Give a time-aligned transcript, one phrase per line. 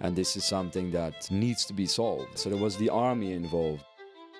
[0.00, 2.38] And this is something that needs to be solved.
[2.40, 3.84] So there was the army involved.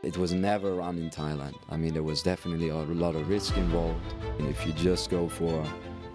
[0.02, 1.56] It was never run in Thailand.
[1.70, 4.04] I mean, there was definitely a lot of risk involved.
[4.38, 5.56] And if you just go for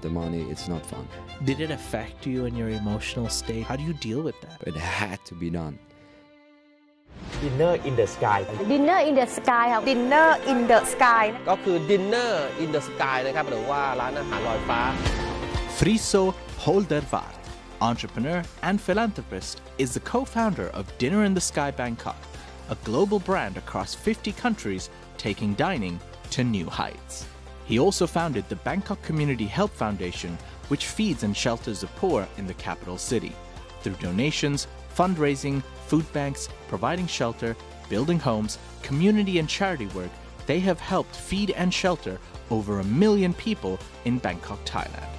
[0.01, 1.05] the money, it's not fun.
[1.49, 3.63] Did it affect you and your emotional state?
[3.69, 4.57] How do you deal with that?
[4.69, 5.79] It had to be done.
[7.41, 8.39] Dinner in the Sky
[8.73, 12.33] Dinner in the Sky ค่ะ Dinner in the Sky ก็คือ Dinner
[12.63, 14.81] in the Sky นะครับหรือว่าร้านอาหารลอยฟ้า
[15.77, 16.23] Friso
[16.63, 17.35] Holdervart,
[17.80, 22.16] entrepreneur and philanthropist, is the co-founder of Dinner in the Sky Bangkok,
[22.70, 27.26] a global brand across 50 countries taking dining to new heights.
[27.64, 30.36] He also founded the Bangkok Community Help Foundation,
[30.68, 33.32] which feeds and shelters the poor in the capital city.
[33.82, 37.56] Through donations, fundraising, food banks, providing shelter,
[37.88, 40.10] building homes, community and charity work,
[40.46, 42.18] they have helped feed and shelter
[42.50, 45.13] over a million people in Bangkok, Thailand.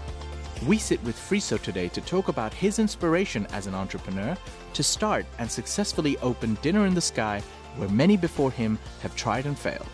[0.63, 4.37] We sit with Friso today to talk about his inspiration as an entrepreneur
[4.73, 7.43] to start and successfully open Dinner in the Sky,
[7.75, 9.87] where many before him have tried and failed.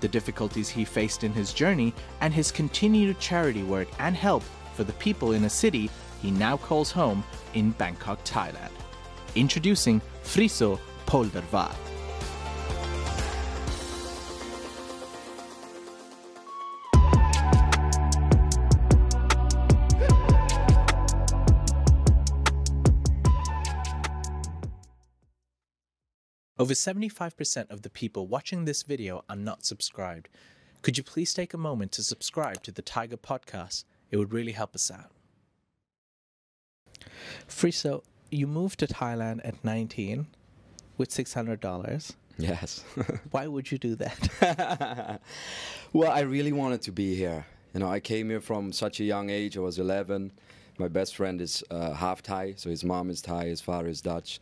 [0.00, 4.42] The difficulties he faced in his journey and his continued charity work and help
[4.74, 5.90] for the people in a city
[6.22, 7.22] he now calls home
[7.54, 8.72] in Bangkok, Thailand.
[9.34, 11.85] Introducing Friso Poldervaart.
[26.58, 30.30] Over 75% of the people watching this video are not subscribed.
[30.80, 33.84] Could you please take a moment to subscribe to the Thaiger Podcast?
[34.10, 35.10] It would really help us out.
[37.46, 40.28] Friso, you moved to Thailand at 19
[40.96, 42.14] with $600.
[42.38, 42.84] Yes.
[43.30, 45.20] Why would you do that?
[45.92, 47.44] well, I really wanted to be here.
[47.74, 49.58] You know, I came here from such a young age.
[49.58, 50.32] I was 11.
[50.78, 54.00] My best friend is uh, half Thai, so his mom is Thai, his father is
[54.00, 54.40] Dutch.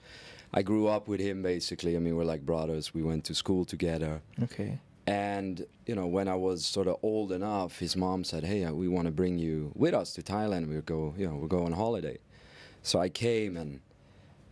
[0.57, 1.97] I grew up with him basically.
[1.97, 2.95] I mean, we're like brothers.
[2.95, 4.23] We went to school together.
[4.43, 4.79] okay.
[5.07, 8.73] And you know, when I was sort of old enough, his mom said, "Hey, uh,
[8.73, 10.69] we want to bring you with us to Thailand.
[10.69, 12.19] We'll go, you know, we'll go on holiday."
[12.83, 13.81] So I came, and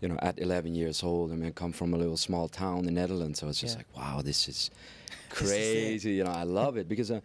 [0.03, 2.81] you know, at 11 years old, I mean, I come from a little small town
[2.81, 3.39] in the Netherlands.
[3.39, 3.79] So I was just Yeah.
[3.81, 4.71] like, "Wow, this is
[5.31, 7.21] This is crazy!" you know, I love it because, uh,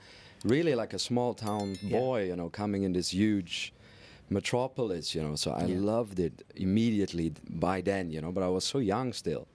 [0.46, 2.00] really, like a small town Yeah.
[2.00, 3.74] boy, you know, coming in this huge
[4.30, 5.36] metropolis, you know.
[5.36, 5.80] So I Yeah.
[5.80, 8.32] loved it immediately by then, you know.
[8.32, 9.48] But I was so young still.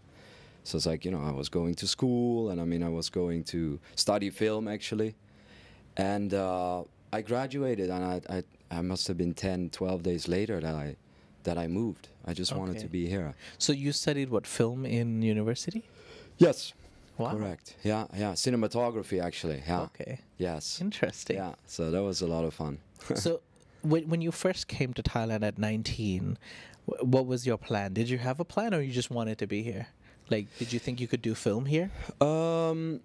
[0.65, 3.11] So it's like, you know, I was going to school and I mean, I was
[3.11, 5.15] going to study film actually.
[5.97, 8.43] And uh, I graduated and I, I,
[8.78, 10.97] I must have been 10, 12 days later that I,
[11.43, 12.09] that I moved.
[12.25, 13.34] I just wanted to be here.
[13.59, 15.82] So you studied what film in university?
[16.38, 16.72] Yes.
[17.19, 17.32] Wow.
[17.32, 17.77] Correct.
[17.82, 18.32] Yeah, yeah.
[18.32, 19.62] Cinematography actually.
[19.66, 19.82] Yeah.
[19.82, 20.21] Okay.
[20.38, 20.81] Yes.
[20.81, 21.37] Interesting.
[21.37, 21.55] Yeah.
[21.66, 22.78] So that was a lot of fun.
[23.16, 23.41] so
[23.82, 26.38] when, when you first came to Thailand at 19,
[27.00, 27.93] what was your plan?
[27.93, 29.88] Did you have a plan or you just wanted to be here?
[30.31, 31.91] Like, did you think you could do film here?
[32.20, 33.00] Um,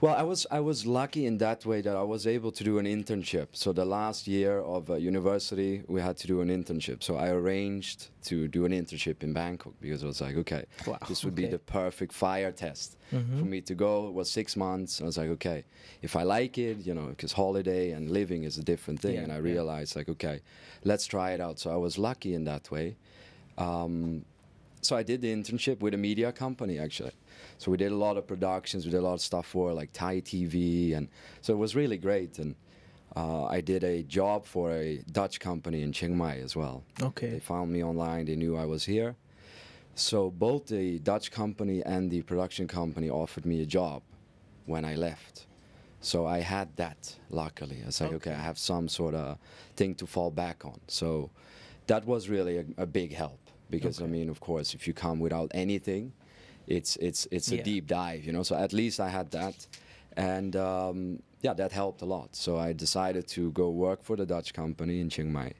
[0.00, 2.78] well, I was I was lucky in that way that I was able to do
[2.78, 3.48] an internship.
[3.52, 7.02] So the last year of uh, university, we had to do an internship.
[7.02, 10.98] So I arranged to do an internship in Bangkok because I was like, okay, Wow,
[11.08, 14.08] this would be the perfect fire test for me to go.
[14.08, 15.00] It was six months.
[15.00, 15.64] I was like, okay,
[16.02, 19.14] if I like it, you know, because holiday and living is a different thing.
[19.14, 19.52] Yeah, and I yeah.
[19.52, 20.40] realized like, okay,
[20.84, 21.58] let's try it out.
[21.58, 22.96] So I was lucky in that way.
[23.56, 24.26] Um,
[24.82, 27.12] so I did the internship with a media company actually.
[27.58, 29.92] So we did a lot of productions, we did a lot of stuff for like
[29.92, 31.08] Thai TV, and
[31.40, 32.38] so it was really great.
[32.38, 32.54] And
[33.16, 36.84] uh, I did a job for a Dutch company in Chiang Mai as well.
[37.00, 37.30] Okay.
[37.30, 39.16] They found me online, they knew I was here.
[39.94, 44.02] So both the Dutch company and the production company offered me a job
[44.66, 45.46] when I left.
[46.02, 47.80] So I had that luckily.
[47.82, 49.38] I was like, okay, I have some sort of
[49.74, 50.78] thing to fall back on.
[50.86, 51.30] So
[51.86, 53.40] that was really a, a big help
[53.70, 56.12] because I mean, of course, if you come without anything,
[56.66, 57.62] it's it's it's a Yeah.
[57.62, 58.42] deep dive, you know.
[58.42, 59.66] So at least I had that,
[60.16, 62.34] and um, yeah, that helped a lot.
[62.36, 65.52] So I decided to go work for the Dutch company in Chiang Mai,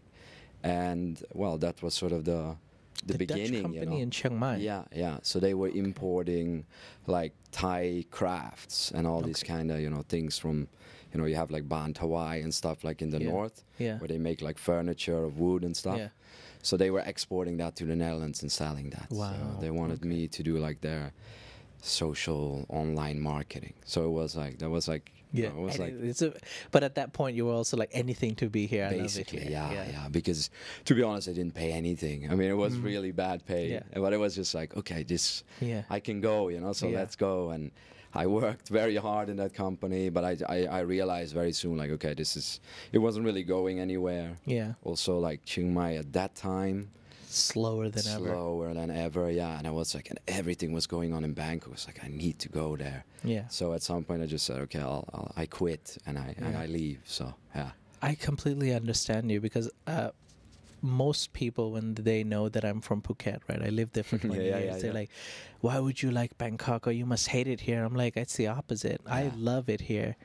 [0.62, 2.56] and well, that was sort of the
[3.04, 3.62] the, The Dutch beginning.
[3.62, 4.02] company you know.
[4.02, 4.56] in Chiang Mai?
[4.56, 5.18] Yeah, yeah.
[5.22, 6.64] So they were importing
[7.06, 10.66] like Thai crafts and all these kind of you know things from,
[11.12, 13.98] you know, you have like Ban Tawai and stuff like in the Yeah, north, yeah.
[13.98, 15.98] where they make like furniture of wood and stuff.
[15.98, 16.08] Yeah.
[16.62, 19.06] So they were exporting that to the Netherlands and selling that.
[19.10, 21.12] Wow, So they wanted me to do like their
[21.80, 23.74] social online marketing.
[23.84, 25.48] So it was like that was like you Yeah.
[25.50, 26.32] know, it was and like it's a,
[26.70, 28.84] but at that point, you were also like anything to be here.
[28.84, 29.50] I love it basically here.
[29.50, 30.50] yeah, yeah because
[30.84, 33.72] to be honest i didn't pay anything i mean it was really bad pay Mm.
[33.92, 33.98] Yeah.
[34.00, 35.82] but it was just like okay this Yeah.
[35.90, 36.98] i can go you know so Yeah.
[37.00, 37.70] let's go and
[38.16, 41.90] i worked very hard in that company but I, I i realized very soon like
[41.96, 42.60] okay this is
[42.92, 44.72] it wasn't really going anywhere Yeah.
[44.84, 46.88] also like chiang mai at that time
[47.28, 48.28] slower than ever.
[48.30, 49.30] slower than ever.
[49.30, 51.68] Yeah, and I was like, and everything was going on in Bangkok.
[51.68, 53.04] I was like, I need to go there.
[53.24, 53.46] Yeah.
[53.48, 56.56] So at some point, I just said, okay, I'll, I'll I quit and I and
[56.56, 57.00] I leave.
[57.04, 57.70] So yeah.
[58.00, 60.10] I completely understand you because uh,
[60.86, 63.62] most people, when they know that I'm from Phuket, right?
[63.62, 64.66] I lived there for 20 Yeah, yeah, years.
[64.66, 64.92] yeah, they're yeah.
[65.00, 65.10] like,
[65.60, 66.86] "Why would you like Bangkok?
[66.86, 69.00] Or you must hate it here." I'm like, it's the opposite.
[69.06, 70.16] I love it here.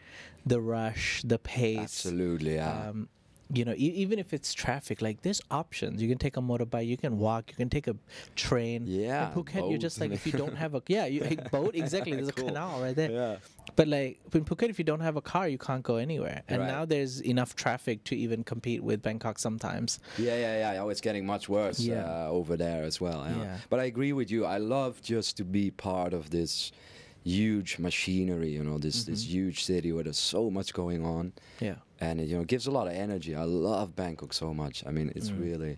[0.46, 1.80] The rush, the pace.
[1.80, 2.90] Absolutely, yeah.
[2.90, 3.10] Um,
[3.54, 6.02] you know, e- even if it's traffic, like there's options.
[6.02, 7.96] You can take a motorbike, you can walk, you can take a
[8.36, 8.86] train.
[8.88, 11.76] Yeah, In Phuket, you're just like if you don't have a yeah, you a boat
[11.76, 12.14] exactly.
[12.16, 13.12] There's a canal right there.
[13.12, 13.36] Yeah.
[13.76, 16.44] But like in Phuket, if you don't have a car, you can't go anywhere.
[16.48, 16.68] And Right.
[16.68, 20.00] now there's enough traffic to even compete with Bangkok sometimes.
[20.18, 20.82] Yeah, yeah, yeah.
[20.84, 22.04] Oh, it's getting much worse Yeah.
[22.06, 23.26] uh, over there as well.
[23.28, 23.38] Yeah.
[23.44, 23.58] Yeah.
[23.70, 24.46] But I agree with you.
[24.46, 26.72] I love just to be part of this
[27.24, 28.50] huge machinery.
[28.50, 29.32] You know, this this Mm-hmm.
[29.32, 31.76] huge city where there's so much going on, Yeah.
[32.00, 33.36] and it, you know, gives a lot of energy.
[33.36, 34.84] I love Bangkok so much.
[34.88, 35.78] I mean, it's really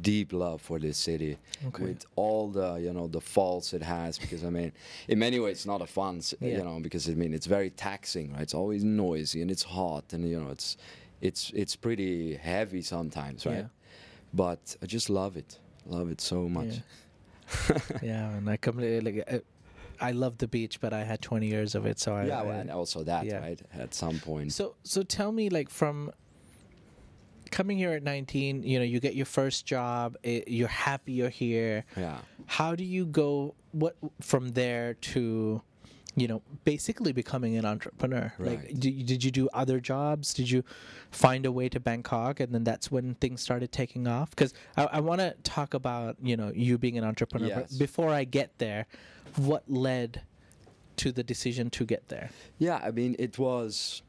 [0.00, 1.36] deep love for this city.
[1.66, 1.82] Okay.
[1.84, 4.72] with all the you know the faults it has because i mean
[5.08, 6.56] in many ways it's not a fun Yeah.
[6.58, 10.04] you know because i mean it's very taxing right it's always noisy and it's hot
[10.14, 10.76] and you know it's
[11.20, 13.66] it's it's pretty heavy sometimes right Yeah.
[14.32, 17.78] but i just love it love it so much Yeah.
[18.02, 19.28] yeah, and I completely like.
[19.34, 19.40] I,
[20.08, 22.24] I love the beach, but I had 20 years of it, so I.
[22.24, 23.38] yeah, well, and also that yeah.
[23.40, 26.10] right at some point So so tell me like from
[27.54, 31.28] coming here at 19, you know, you get your first job, eh, you're happy you're
[31.28, 31.84] here.
[31.96, 35.62] yeah How do you go what from there to
[36.16, 38.32] you know, basically becoming an entrepreneur.
[38.38, 38.50] Right.
[38.50, 40.32] Like, did, did you do other jobs?
[40.32, 40.62] Did you
[41.10, 44.30] find a way to Bangkok, and then that's when things started taking off?
[44.30, 47.48] Because I, I want to talk about you know you being an entrepreneur.
[47.48, 47.72] Yes.
[47.72, 48.86] But before I get there,
[49.34, 50.22] what led
[50.98, 52.30] to the decision to get there?
[52.58, 54.02] Yeah, I mean, it was,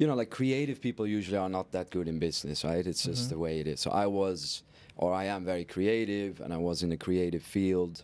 [0.00, 2.86] you know, like creative people usually are not that good in business, right?
[2.86, 3.80] It's just the way it is.
[3.80, 4.62] So I was,
[4.96, 8.02] or I am very creative, and I was in a creative field.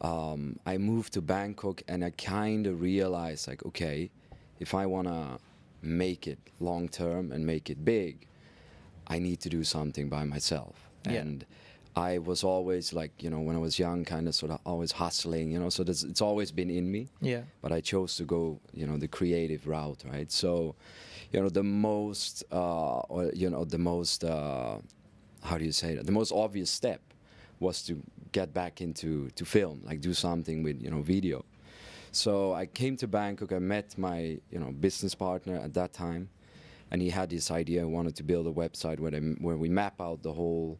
[0.00, 4.10] Um, I moved to Bangkok, and I kind of realized, like, okay,
[4.58, 5.38] if I want to
[5.80, 8.26] make it long term and make it big,
[9.06, 10.74] I need to do something by myself.
[11.06, 11.20] Yeah.
[11.20, 11.46] And
[11.94, 14.90] I was always like, you know, when I was young, kind of sort of always
[14.92, 17.42] hustling, you know, so it's always been in me Yeah.
[17.62, 20.30] but I chose to go, you know, the creative route, right?
[20.30, 20.74] So,
[21.32, 24.78] you know, the most, uh, or, you know, the most, uh,
[25.42, 26.06] how do you say that?
[26.06, 27.00] The most obvious step
[27.60, 28.02] was to
[28.32, 31.44] get back into to film, like do something with, you know, video.
[32.12, 33.52] So I came to Bangkok.
[33.52, 36.28] I met my, you know, business partner at that time,
[36.90, 37.80] and he had this idea.
[37.80, 40.78] He wanted to build a website where they, where we map out the whole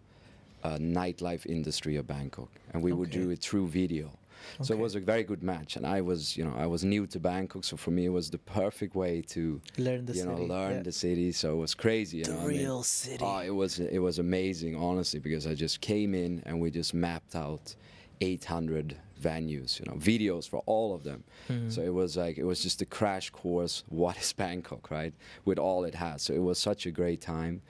[0.64, 4.17] uh, nightlife industry of Bangkok, and we would do it through video.
[4.62, 7.06] So it was a very good match, and I was, you know, I was new
[7.06, 10.36] to Bangkok, so for me it was the perfect way to, Learn the you know,
[10.36, 10.82] city, learn yeah.
[10.82, 11.32] the city.
[11.32, 12.40] So it was crazy, you The know.
[12.40, 13.24] I mean, real city.
[13.24, 16.94] Oh, it was it was amazing, honestly, because I just came in and we just
[16.94, 17.74] mapped out
[18.20, 21.24] 800 venues, you know, videos for all of them.
[21.48, 21.70] Mm-hmm.
[21.70, 23.84] So it was like it was just a crash course.
[23.88, 25.14] What is Bangkok, right?
[25.44, 26.22] With all it has.
[26.22, 27.62] So it was such a great time,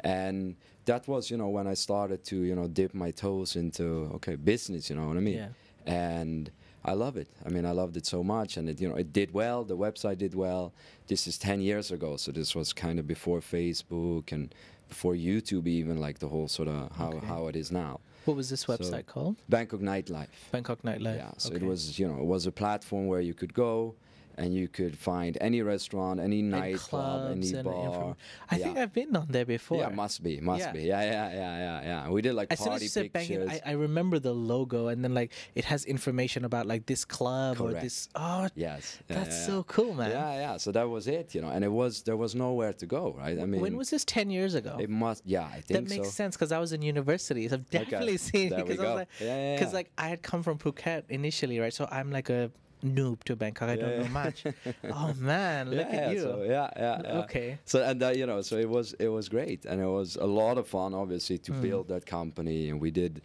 [0.00, 0.56] and
[0.86, 4.36] that was, you know, when I started to, you know, dip my toes into okay
[4.36, 4.90] business.
[4.90, 5.36] You know what I mean?
[5.36, 5.48] Yeah.
[5.86, 6.50] And
[6.84, 7.28] I love it.
[7.44, 9.64] I mean, I loved it so much, and it, you know, it did well.
[9.64, 10.72] The website did well.
[11.08, 14.54] This is 10 years ago, so this was kind of before Facebook and
[14.88, 17.26] before YouTube, even like the whole sort of how, Okay.
[17.26, 18.00] how it is now.
[18.24, 19.36] What was this So- website called?
[19.48, 20.28] Bangkok Nightlife.
[20.52, 21.16] Bangkok Nightlife.
[21.16, 21.64] Yeah, so Okay.
[21.64, 23.94] it was, you know, it was a platform where you could go
[24.40, 28.16] and you could find any restaurant, any nightclub, any and bar.
[28.50, 29.78] I think I've been on there before.
[29.78, 30.72] Yeah, must be, must Yeah.
[30.72, 30.82] be.
[30.82, 32.10] Yeah, yeah, yeah, yeah, yeah.
[32.10, 33.46] We did like as soon as party you said pictures.
[33.46, 37.04] Bangkok, I, I remember the logo, and then like it has information about like this
[37.04, 38.08] club or this.
[38.14, 40.10] Oh, yes, yeah, that's yeah, so cool, man.
[40.10, 40.56] Yeah, yeah.
[40.56, 43.38] So that was it, you know, and it was there was nowhere to go, right?
[43.38, 44.04] I mean, when was this?
[44.04, 44.76] Ten years ago.
[44.80, 45.22] it must?
[45.26, 46.12] Yeah, I think that makes so.
[46.12, 49.08] sense because I was in university, so I've definitely seen it because I was like,
[49.20, 49.76] Yeah, yeah, because yeah.
[49.76, 51.72] like I had come from Phuket initially, right?
[51.72, 52.50] So I'm like a
[52.82, 53.68] noob to Bangkok.
[53.68, 54.08] I don't know yeah.
[54.08, 54.44] much.
[54.92, 56.20] oh man, look yeah, at you.
[56.20, 57.18] So, yeah, yeah, yeah.
[57.20, 57.58] Okay.
[57.64, 60.26] So and uh, you know, so it was it was great, and it was a
[60.26, 63.22] lot of fun, obviously, to build that company, and we did.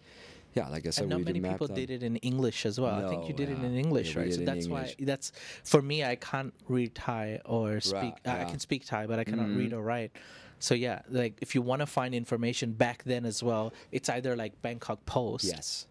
[0.54, 1.04] Yeah, like I said, Mm.
[1.04, 2.96] and not we many people did it in English as well.
[3.06, 4.34] I think you No, did it in English, Yeah, right?
[4.34, 5.34] So that's why that's
[5.66, 6.06] for me.
[6.06, 8.16] I can't read Thai or speak.
[8.26, 9.78] Right, uh, I can speak Thai, but I cannot read Mhm.
[9.78, 10.12] or write.
[10.60, 14.34] So yeah, like if you want to find information back then as well, it's either
[14.38, 15.88] like Bangkok Post Yes.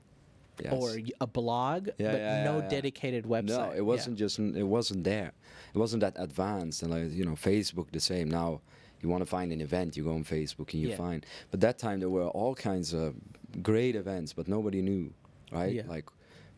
[0.63, 0.73] Yes.
[0.73, 3.47] or a blog, Yeah, but yeah, no yeah, dedicated website.
[3.47, 5.33] No, it wasn't just it wasn't there.
[5.75, 8.29] It wasn't that advanced, and like you know, Facebook the same.
[8.31, 8.61] Now,
[9.03, 11.27] you want to find an event, you go on Facebook and you find.
[11.51, 13.15] But that time there were all kinds of
[13.63, 15.13] great events, but nobody knew,
[15.53, 15.87] right?
[15.89, 16.09] Like,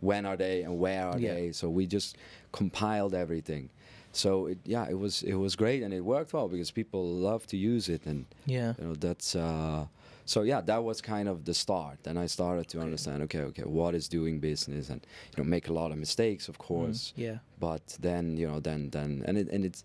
[0.00, 1.52] when are they and where are they?
[1.52, 2.16] So we just
[2.52, 3.70] compiled everything.
[4.12, 7.46] So it, yeah, it was it was great and it worked well because people love
[7.48, 8.72] to use it and Yeah.
[8.78, 9.86] you know that's uh,
[10.26, 12.00] so yeah, that was kind of the start.
[12.06, 15.00] And I started to understand, okay, okay, what is doing business, and
[15.36, 16.74] you know, make a lot of mistakes, of mm-hmm.
[16.74, 17.12] course.
[17.16, 17.38] yeah.
[17.58, 19.84] But then you know, then then and it, and it's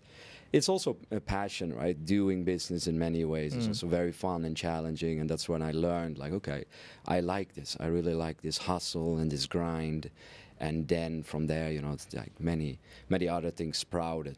[0.52, 1.96] it's also a passion, right?
[2.04, 3.68] Doing business in many ways is mm.
[3.68, 6.64] also very fun and challenging, and that's when I learned, like, okay,
[7.06, 7.76] I like this.
[7.80, 10.10] I really like this hustle and this grind.
[10.60, 14.36] And then from there, you know, it's like many, many other things sprouted.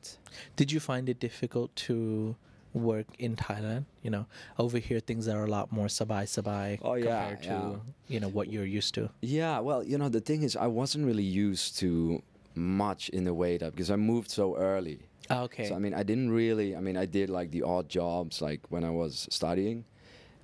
[0.56, 2.36] Did you find it difficult to
[2.74, 3.84] work in Thailand?
[4.02, 4.26] You know,
[4.58, 7.76] over here things are a lot more sabai sabai Oh, yeah, compared to yeah.
[8.08, 9.08] you know what you're used to.
[9.22, 12.22] Yeah, well, you know, the thing is, I wasn't really used to
[12.54, 15.00] much in the way that because I moved so early.
[15.30, 15.64] Ah, okay.
[15.68, 16.76] So I mean, I didn't really.
[16.76, 19.84] I mean, I did like the odd jobs, like when I was studying,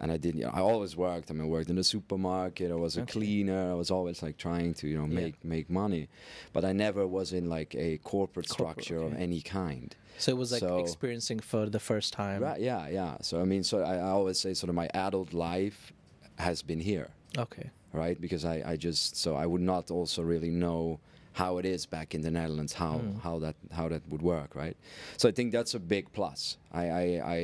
[0.01, 0.35] and I did.
[0.35, 1.31] You know, I always worked.
[1.31, 2.71] I mean, I worked in the supermarket.
[2.71, 3.13] I was a Okay.
[3.13, 3.71] cleaner.
[3.71, 5.21] I was always like trying to, you know, Yeah.
[5.23, 6.09] make make money,
[6.53, 9.95] but I never was in like a corporate, Corporate, structure of any kind.
[10.19, 12.43] so it was like so- experiencing for the first time.
[12.43, 12.61] Right?
[12.61, 13.17] Yeah, yeah.
[13.23, 15.93] So I mean, so I, I always say, sort of, my adult life
[16.39, 17.09] has been here.
[17.39, 17.71] Okay.
[17.93, 18.21] right?
[18.21, 21.01] Because I, I just so I would not also really know
[21.33, 23.19] how it is back in the Netherlands, how Hmm.
[23.27, 24.77] how that how that would work, right?
[25.21, 26.57] So I think that's a big plus.
[26.73, 27.05] I, I
[27.37, 27.39] I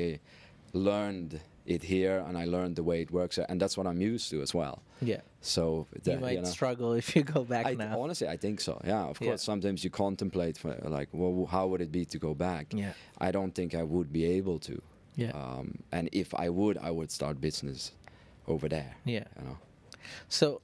[0.73, 4.31] learned it here and I learned the way it works, and that's what I'm used
[4.31, 4.83] to as well.
[5.03, 5.21] Yeah.
[5.41, 8.01] So You that, might know, struggle if you go back I, now.
[8.01, 8.81] honestly, I think so.
[8.85, 9.29] Yeah, of Yeah.
[9.29, 9.43] course.
[9.43, 12.73] Sometimes you contemplate, for, like, well, how would it be to go back?
[12.73, 12.93] Yeah.
[13.19, 14.81] I don't think I would be able to.
[15.17, 15.31] Yeah.
[15.33, 17.93] Um, and if I would, I would start business
[18.47, 18.97] over there.
[19.05, 19.25] Yeah.
[19.39, 19.59] You know.
[20.29, 20.61] So,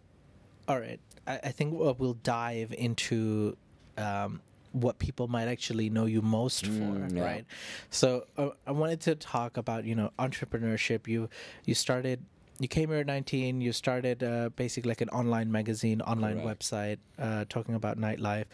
[0.68, 3.56] all right, I, I think we'll, we'll dive into
[3.97, 4.40] um,
[4.72, 7.22] what people might actually know you most for, Mm, yeah.
[7.24, 7.44] right?
[7.90, 11.06] So, uh, I wanted to talk about you know entrepreneurship.
[11.06, 11.28] You
[11.64, 12.24] you started.
[12.58, 13.60] You came here at 19.
[13.60, 16.60] You started uh, basically like an online magazine, online Correct.
[16.60, 18.44] website, uh, talking about nightlife,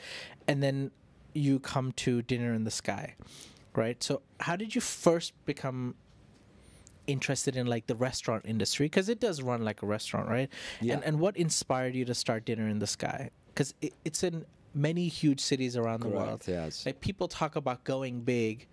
[0.46, 0.90] and then
[1.34, 3.14] you come to Dinner in the Sky,
[3.74, 4.02] right?
[4.02, 5.94] So, how did you first become
[7.06, 10.94] interested in like the restaurant industry because it does run like a restaurant right Yeah.
[10.94, 14.44] and and what inspired you to start dinner in the sky because it, it's in
[14.78, 16.86] many huge cities around the world yes.
[16.86, 18.68] like people talk about going big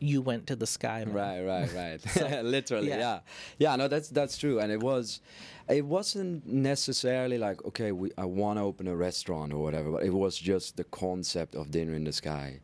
[0.00, 1.14] you went to the sky man.
[1.14, 2.44] Right, right, right.
[2.44, 2.98] Literally, yeah.
[2.98, 3.18] yeah.
[3.58, 5.20] yeah, No, that's that's true, and it was,
[5.68, 10.02] it wasn't necessarily like okay, we I want to open a restaurant or whatever, but
[10.02, 12.60] it was just the concept of dinner in the sky,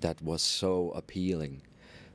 [0.00, 1.62] that was so appealing.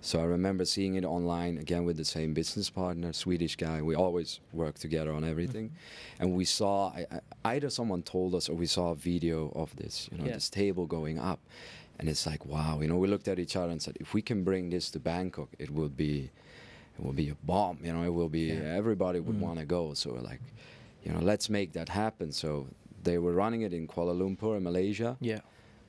[0.08, 3.82] So I remember seeing it online again with the same business partner, Swedish guy.
[3.82, 6.22] We always work together on everything, Mm-hmm.
[6.24, 7.20] and we saw I, I,
[7.56, 10.36] either someone told us or we saw a video of this, you know, Yeah.
[10.36, 11.40] this table going up,
[12.00, 12.96] and it's like wow, you know.
[13.04, 15.70] We looked at each other and said, if we can bring this to Bangkok, it
[15.78, 16.14] will be,
[16.98, 17.78] it will be a bomb.
[17.84, 18.46] You know, it will be
[18.82, 19.94] everybody would want to go.
[19.94, 20.44] So we're like,
[21.04, 22.32] you know, let's make that happen.
[22.32, 22.68] So
[23.04, 25.18] they were running it in Kuala Lumpur in Malaysia.
[25.20, 25.42] yeah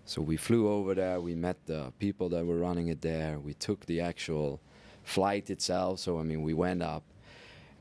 [0.09, 1.21] So we flew over there.
[1.21, 3.38] We met the people that were running it there.
[3.38, 4.59] We took the actual
[5.05, 6.00] flight itself.
[6.00, 7.03] So I mean, we went up,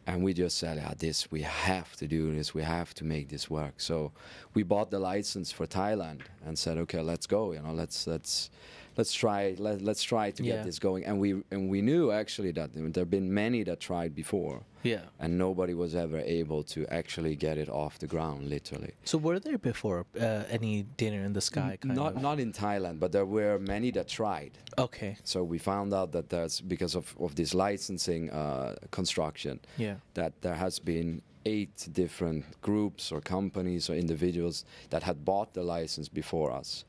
[0.06, 2.54] and we just said, "Ah, this we have to do this.
[2.54, 4.12] We have to make this work." So
[4.54, 7.54] we bought the license for Thailand and said, "Okay, let's go.
[7.54, 8.50] You know, let's let's
[8.98, 10.56] let's try let, let's try to Yeah.
[10.56, 13.80] get this going." And we and we knew actually that there have been many that
[13.80, 18.50] tried before, yeah and nobody was ever able to actually get it off the ground,
[18.50, 18.92] literally.
[19.04, 22.40] so were there before uh, any dinner in the sky kind Not of not not
[22.40, 24.52] in Thailand, but there were many that tried.
[24.88, 29.96] okay So we found out that there's because of, of this licensing uh, construction yeah
[30.14, 35.64] that there has been eight different groups or companies or individuals that had bought the
[35.78, 36.86] license before us,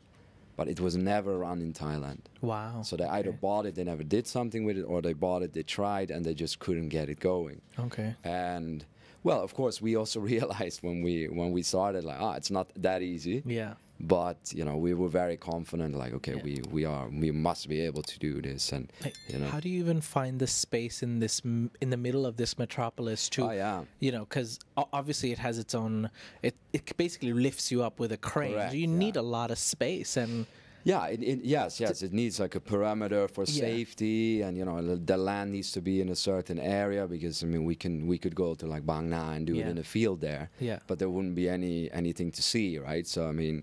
[0.59, 2.23] but it was never run in Thailand.
[2.43, 3.39] wow So they either okay.
[3.41, 6.27] bought it, they never did something with it, or they bought it, they tried, and
[6.27, 7.63] they just couldn't get it going.
[7.79, 8.85] okay And
[9.23, 12.67] well, of course, we also realized when we when we started, like, ah, it's not
[12.89, 16.43] that easy yeah but you know we were very confident like okay Yeah.
[16.43, 19.59] we we are we must be able to do this and Like, you know how
[19.61, 23.29] do you even find the space in this m- in the middle of this metropolis
[23.31, 23.83] to Oh, yeah.
[23.99, 24.61] you know because
[24.93, 26.11] obviously it has its own
[26.43, 28.99] it, it basically lifts you up with a crane Correct, you yeah.
[29.05, 30.47] need a lot of space and
[30.93, 33.61] yeah it, it, yes yes it needs like a parameter for Yeah.
[33.69, 34.79] safety and you know
[35.13, 38.17] the- land needs to be in a certain area because i mean we can we
[38.23, 39.67] could go to like bang na and do Yeah.
[39.67, 40.79] it in a field there Yeah.
[40.89, 43.57] but there wouldn't be any anything to see right so i mean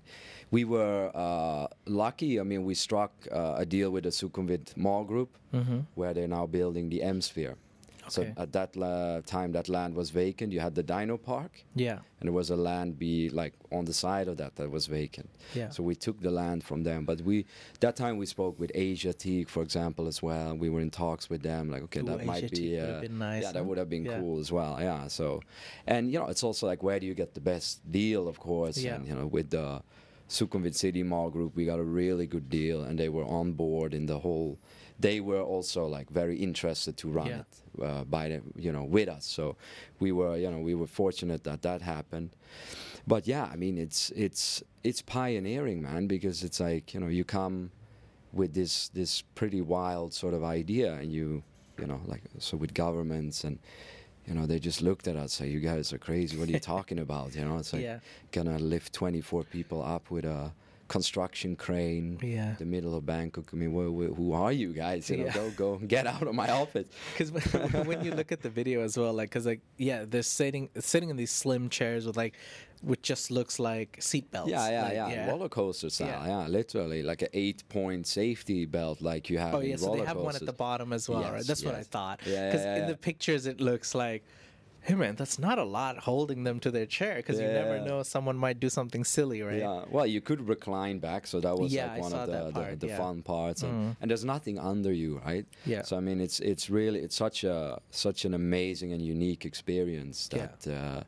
[0.56, 1.66] we were uh,
[2.04, 5.32] lucky i mean we struck uh, a deal with the sukhumvit mall group
[6.00, 7.56] where they're now building the m sphere
[8.08, 8.26] so.
[8.38, 12.28] At that la- time that land was vacant you had the dino park yeah and
[12.28, 15.30] there was a land be like on the side of that that was vacant.
[15.54, 15.70] Yeah.
[15.70, 17.46] So we took the land from them, but we
[17.82, 20.56] that time we spoke with Asiatique, for example, as well.
[20.56, 23.44] We were in talks with them, like okay, Ooh, that might be, uh, been nice,
[23.44, 24.20] yeah, that would have been Yeah.
[24.20, 24.78] cool as well.
[24.80, 25.08] Yeah.
[25.08, 25.42] So,
[25.88, 28.78] and you know, it's also like where do you get the best deal, of course,
[28.78, 28.96] Yeah.
[28.96, 29.82] and you know, with the
[30.30, 33.94] Sukhumvit City Mall Group, we got a really good deal, and they were on board
[33.94, 34.58] in the whole.
[35.00, 37.40] They were also like very interested to run Yeah.
[37.42, 39.26] it uh, by the, you know with us.
[39.26, 39.56] So
[40.00, 42.30] we were you know we were fortunate that that happened.
[43.08, 47.24] But yeah, I mean it's it's it's pioneering, man, because it's like you know you
[47.24, 47.72] come
[48.34, 51.44] with this this pretty wild sort of idea, and you
[51.80, 53.60] you know like so with governments and
[54.28, 56.60] you know they just looked at us say you guys are crazy what are you
[56.60, 58.00] talking about you know it's like Yeah.
[58.32, 60.52] gonna lift 24 people up with a
[60.88, 62.56] construction crane Yeah.
[62.60, 65.50] the middle of bangkok i mean wh- wh- who are you guys you know go
[65.52, 66.88] go get out of my office
[67.18, 67.32] Because
[67.86, 71.10] when you look at the video as well, like, because like, yeah, they're sitting sitting
[71.10, 72.36] in these slim chairs with like,
[72.82, 74.48] which just looks like seatbelts.
[74.48, 76.28] yeah yeah like, yeah roller coaster style Yeah.
[76.42, 76.48] yeah.
[76.48, 80.18] literally like an eight point safety belt like you have Oh yeah, so they have
[80.18, 81.38] one at the bottom as well, right?
[81.38, 82.20] Yes, That's what I thought.
[82.26, 82.88] Yeah, yeah, Because yeah, in yeah.
[82.90, 84.24] the pictures it looks like,
[84.86, 88.04] hey man, that's not a lot holding them to their chair because you never know
[88.04, 89.60] someone might do something silly, right?
[89.60, 92.52] Yeah, well, you could recline back, so that was Yeah, like one of the, the,
[92.52, 92.96] part, the yeah.
[92.98, 93.04] Mm.
[93.04, 95.46] fun parts, and, and there's nothing under you, right?
[95.66, 95.82] Yeah.
[95.82, 100.30] So I mean, it's it's really it's such a such an amazing and unique experience
[100.32, 100.48] Yeah.
[100.64, 101.02] that uh,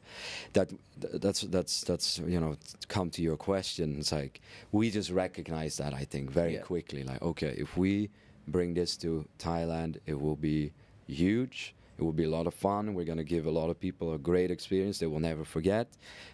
[0.53, 0.74] that
[1.22, 2.57] that's that's that's you know
[2.88, 3.98] come to your question.
[4.00, 4.41] It's like
[4.72, 6.62] we just recognize that I think very Yeah.
[6.62, 7.03] quickly.
[7.03, 8.10] Like, okay, if we
[8.48, 10.72] bring this to Thailand, it will be
[11.07, 11.74] huge.
[11.98, 12.94] It will be a lot of fun.
[12.94, 15.88] We're going to give a lot of people a great experience they will never forget.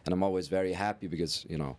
[0.06, 1.78] And I'm always very happy because, you know,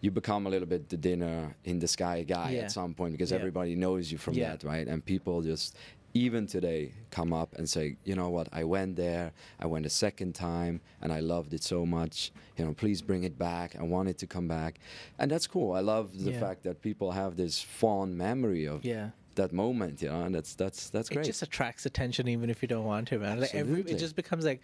[0.00, 2.60] you become a little bit the dinner in the sky guy Yeah.
[2.62, 3.38] at some point because Yeah.
[3.38, 4.50] everybody knows you from Yeah.
[4.50, 4.86] that, right?
[4.86, 5.76] And people just,
[6.14, 9.90] even today, come up and say, you know what, I went there, I went a
[9.90, 12.30] second time, and I loved it so much.
[12.56, 13.74] You know, please bring it back.
[13.76, 14.78] I want it to come back.
[15.18, 15.72] And that's cool.
[15.72, 16.40] I love the Yeah.
[16.40, 19.10] fact that people have this fond memory of Yeah.
[19.38, 21.24] That moment, you know, and that's that's that's great.
[21.24, 23.40] It just attracts attention even if you don't want to, man.
[23.40, 24.60] Like every, it just becomes like,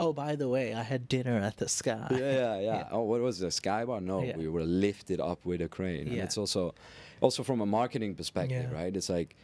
[0.00, 2.06] oh, by the way, I had dinner at the sky.
[2.10, 2.88] yeah, yeah, yeah.
[2.92, 4.00] Oh, what was the sky bar?
[4.00, 4.36] No, Yeah.
[4.38, 6.04] we were lifted up with a crane.
[6.06, 6.08] yeah.
[6.08, 6.24] And Yeah.
[6.24, 6.74] it's also,
[7.20, 8.76] also from a marketing perspective, Yeah.
[8.82, 8.96] right?
[8.96, 9.36] It's like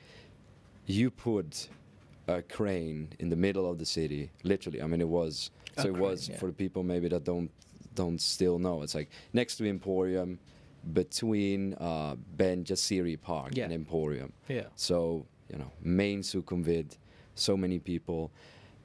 [0.86, 1.68] you put
[2.26, 4.80] a crane in the middle of the city, literally.
[4.82, 5.50] I mean, it was.
[5.76, 6.38] A So it crane, was yeah.
[6.38, 7.50] for the people maybe that don't
[7.94, 8.82] don't still know.
[8.82, 10.38] It's like next to Emporium,
[10.92, 13.64] between uh, Benjasiri Park Yeah.
[13.64, 14.32] and Emporium.
[14.48, 14.66] Yeah.
[14.76, 16.98] So you know, main Sukhumvit,
[17.34, 18.30] so many people.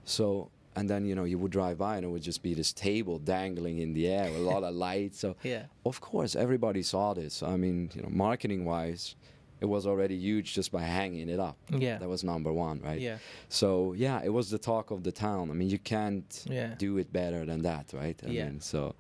[0.05, 2.73] So and then you know you would drive by and it would just be this
[2.73, 5.19] table dangling in the air with a lot of lights.
[5.19, 5.63] So Yeah.
[5.85, 7.43] of course everybody saw this.
[7.43, 9.15] I mean, you know, marketing wise,
[9.61, 11.57] it was already huge just by hanging it up.
[11.69, 11.97] Yeah.
[11.99, 12.99] that was number one, right?
[12.99, 13.17] Yeah.
[13.49, 15.51] So yeah, it was the talk of the town.
[15.51, 16.75] I mean, you can't Yeah.
[16.77, 18.19] do it better than that, right?
[18.25, 18.45] I Yeah.
[18.49, 18.95] mean, so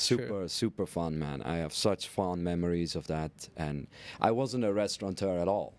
[0.00, 1.42] super super fun, man.
[1.42, 3.86] I have such fond memories of that, and
[4.20, 5.74] I wasn't a restaurateur at all.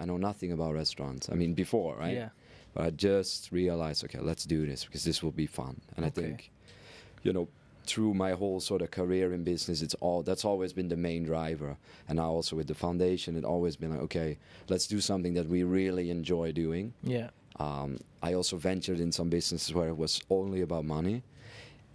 [0.00, 1.28] I know nothing about restaurants.
[1.30, 2.08] I mean, before, right?
[2.08, 2.16] Mm-hmm.
[2.16, 2.28] Yeah.
[2.74, 5.80] But I just realized, okay, let's do this because this will be fun.
[5.96, 6.50] And I think,
[7.22, 7.48] you know,
[7.84, 11.24] through my whole sort of career in business, it's all that's always been the main
[11.24, 11.76] driver.
[12.08, 15.46] And now also with the foundation, it always been like, okay, let's do something that
[15.48, 16.94] we really enjoy doing.
[17.02, 17.30] Yeah.
[17.60, 21.22] Um, I also ventured in some businesses where it was only about money,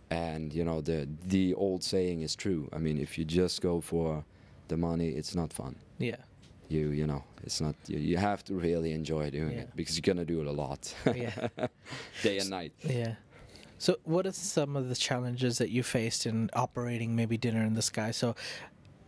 [0.10, 2.70] and you know the the old saying is true.
[2.74, 4.24] I mean, if you just go for
[4.68, 5.76] the money, it's not fun.
[6.00, 6.18] Yeah.
[6.70, 7.76] You you know, it's not.
[7.88, 9.62] You, you have to really enjoy doing Yeah.
[9.64, 11.48] it because you're gonna do it a lot, Yeah.
[12.24, 12.74] day and night.
[12.84, 13.16] Yeah.
[13.80, 17.74] So, what are some of the challenges that you faced in operating maybe Dinner in
[17.76, 18.10] the Sky?
[18.12, 18.36] So,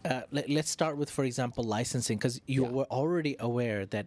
[0.05, 2.69] uh, let, let's start with, for example, licensing, because you Yeah.
[2.71, 4.05] were already aware that,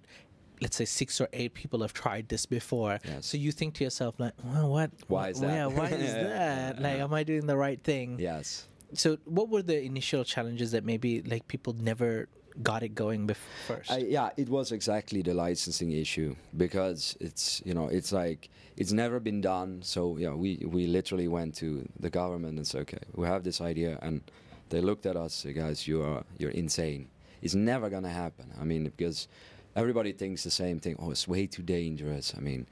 [0.63, 2.99] let's say, six or eight people have tried this before.
[3.05, 3.27] Yes.
[3.27, 4.91] So you think to yourself, like, well, what?
[5.09, 5.53] Why is that?
[5.53, 6.81] Yeah, why is that?
[6.81, 7.05] Like, uh-huh.
[7.05, 8.17] am I doing the right thing?
[8.19, 8.67] Yes.
[8.95, 12.29] So, what were the initial challenges that maybe like people never
[12.63, 13.91] got it going bef- first?
[13.91, 18.93] I, yeah, it was exactly the licensing issue because it's you know it's like it's
[18.93, 19.81] never been done.
[19.83, 23.61] So yeah, we we literally went to the government and said, okay, we have this
[23.61, 24.23] idea, and
[24.69, 27.09] they looked at us, guys, you are you're insane.
[27.41, 28.53] It's never gonna happen.
[28.61, 29.27] I mean, because
[29.77, 30.97] everybody thinks the same thing.
[30.99, 32.35] Oh, it's way too dangerous.
[32.37, 32.67] I mean.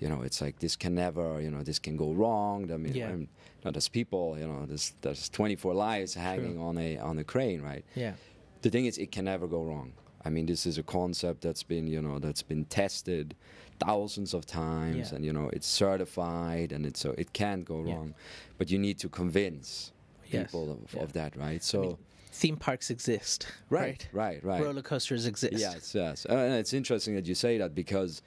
[0.00, 2.72] You know, it's like this can never, you know, this can go wrong.
[2.72, 3.10] I mean, Yeah.
[3.10, 3.28] I'm-
[3.60, 7.24] you know, there's people, you know, there's there's 24 lives hanging on a on a
[7.24, 7.84] crane, right?
[7.94, 8.14] yeah.
[8.62, 9.92] the thing is it can never go wrong
[10.24, 13.34] i mean this is a concept that's been you know that's been tested
[13.80, 15.16] thousands of times Yeah.
[15.16, 17.94] and you know it's certified and it's so it can't go Yeah.
[17.94, 18.14] wrong
[18.58, 19.92] but you need to convince
[20.30, 20.46] Yes.
[20.46, 21.02] people of, Yeah.
[21.04, 21.98] of that right so
[22.32, 25.58] Theme parks exist, right right right Roller coasters exist.
[25.58, 28.22] yes yes Uh, and it's interesting that you say that because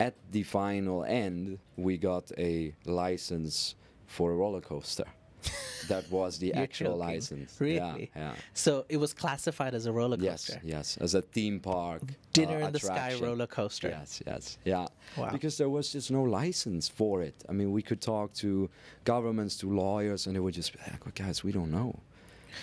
[0.00, 3.74] at the final end we got a license
[4.06, 5.04] for a roller coaster
[5.88, 6.98] that was the actual joking.
[7.14, 8.10] license Really?
[8.14, 8.34] yeah, yeah.
[8.54, 10.60] So it was classified as a roller coaster.
[10.64, 12.02] yes, yes, as a theme park.
[12.32, 13.88] Dinner uh, in the sky roller coaster.
[13.88, 14.86] Yes, yes, yeah.
[15.16, 15.30] Wow.
[15.30, 17.36] Because there was just no license for it.
[17.48, 18.68] I mean, we could talk to
[19.04, 21.90] governments, to lawyers, and they would just be like, guys, we don't know.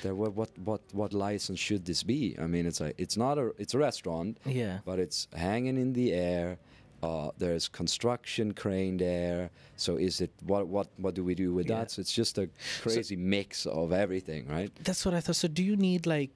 [0.01, 2.35] There what what what what license should this be?
[2.39, 4.79] I mean, it's a it's not a it's a restaurant, Yeah.
[4.85, 6.57] but it's hanging in the air.
[7.03, 9.49] Uh, there's construction crane there.
[9.75, 11.79] So is it what what what do we do with Yeah.
[11.79, 11.91] that?
[11.91, 12.49] So it's just a
[12.81, 14.71] crazy mix of everything, right?
[14.83, 15.35] That's what I thought.
[15.35, 16.31] So do you need like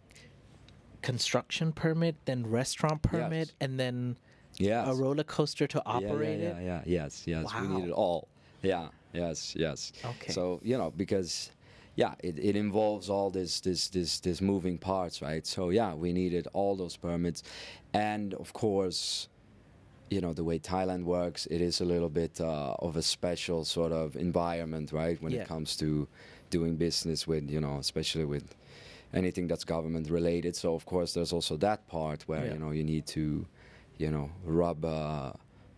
[1.02, 3.54] construction permit, then restaurant permit, Yes.
[3.62, 4.18] and then
[4.58, 4.88] Yes.
[4.88, 6.64] a roller coaster to Yeah, operate yeah, it?
[6.64, 7.46] yeah, yeah, yes, yes.
[7.46, 7.62] Wow.
[7.62, 8.28] We need it all.
[8.62, 9.92] Yeah, yes, yes.
[10.04, 10.32] Okay.
[10.34, 11.52] So you know because.
[12.00, 15.46] Yeah, it, it involves all this this this this moving parts, right?
[15.56, 17.44] So yeah, we needed all those permits,
[17.94, 19.28] and of course,
[20.10, 23.66] you know the way Thailand works, it is a little bit uh, of a special
[23.66, 25.22] sort of environment, right?
[25.22, 25.42] When Yeah.
[25.42, 26.08] it comes to
[26.50, 28.48] doing business with, you know, especially with
[29.14, 30.56] anything that's government related.
[30.56, 32.54] So of course, there's also that part where Yeah.
[32.54, 33.46] you know you need to,
[33.98, 34.86] you know, rub.
[34.86, 35.34] Uh,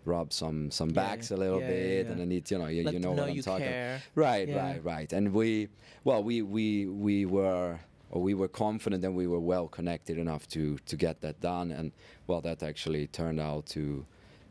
[0.05, 2.11] rub some some Yeah, backs a little yeah, yeah, bit yeah.
[2.11, 4.01] and then it you know you, you know what I'm talking care.
[4.15, 4.63] right Yeah.
[4.63, 5.67] right right and we
[6.03, 10.47] well we we we were or we were confident and we were well connected enough
[10.49, 11.91] to to get that done and
[12.27, 14.05] well that actually turned out to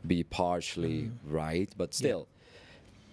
[0.07, 2.27] be partially right but still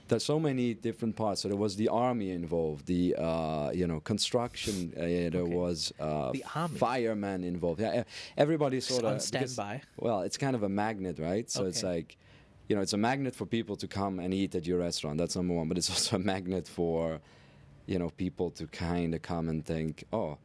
[0.09, 4.01] there's so many different parts so there was the army involved the uh, you know
[4.01, 5.55] construction uh, there Okay.
[5.55, 6.79] was uh, The army?
[6.79, 8.05] firemen involved yeah
[8.37, 9.83] everybody sort of on standby.
[9.99, 12.17] well it's kind of a magnet right so it's like
[12.69, 15.19] you know, it's a magnet for people to come and eat at your restaurant.
[15.19, 15.69] That's number one.
[15.69, 17.21] But it's also a magnet for,
[17.87, 20.39] you know, people to kind of come and think, oh,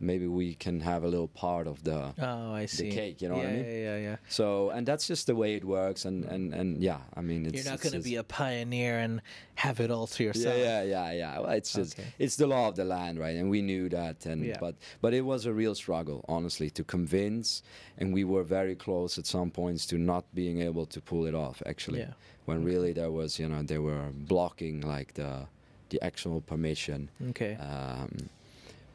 [0.00, 2.12] maybe we can have a little part of the.
[2.20, 2.90] Oh, I see.
[2.90, 3.64] the cake, you know what I mean?
[3.64, 4.16] Yeah, yeah, yeah.
[4.28, 6.04] So, and that's just the way it works.
[6.04, 9.20] And and and yeah, I mean, it's You're not going to be a pioneer and
[9.56, 10.56] have it all to yeah, yourself.
[10.58, 11.38] yeah, yeah, yeah.
[11.40, 12.08] Well, it's just Okay.
[12.18, 13.36] it's the law of the land, right?
[13.36, 14.58] And we knew that, and Yeah.
[14.60, 17.62] but but it was a real struggle, honestly, to convince,
[17.98, 21.34] and we were very close at some points to not being able to pull it
[21.34, 21.62] off.
[21.66, 22.12] Actually, Yeah.
[22.44, 25.46] when really there was, you know, they were blocking like the
[25.90, 27.08] the actual permission.
[27.30, 27.54] Okay.
[27.56, 28.28] Um,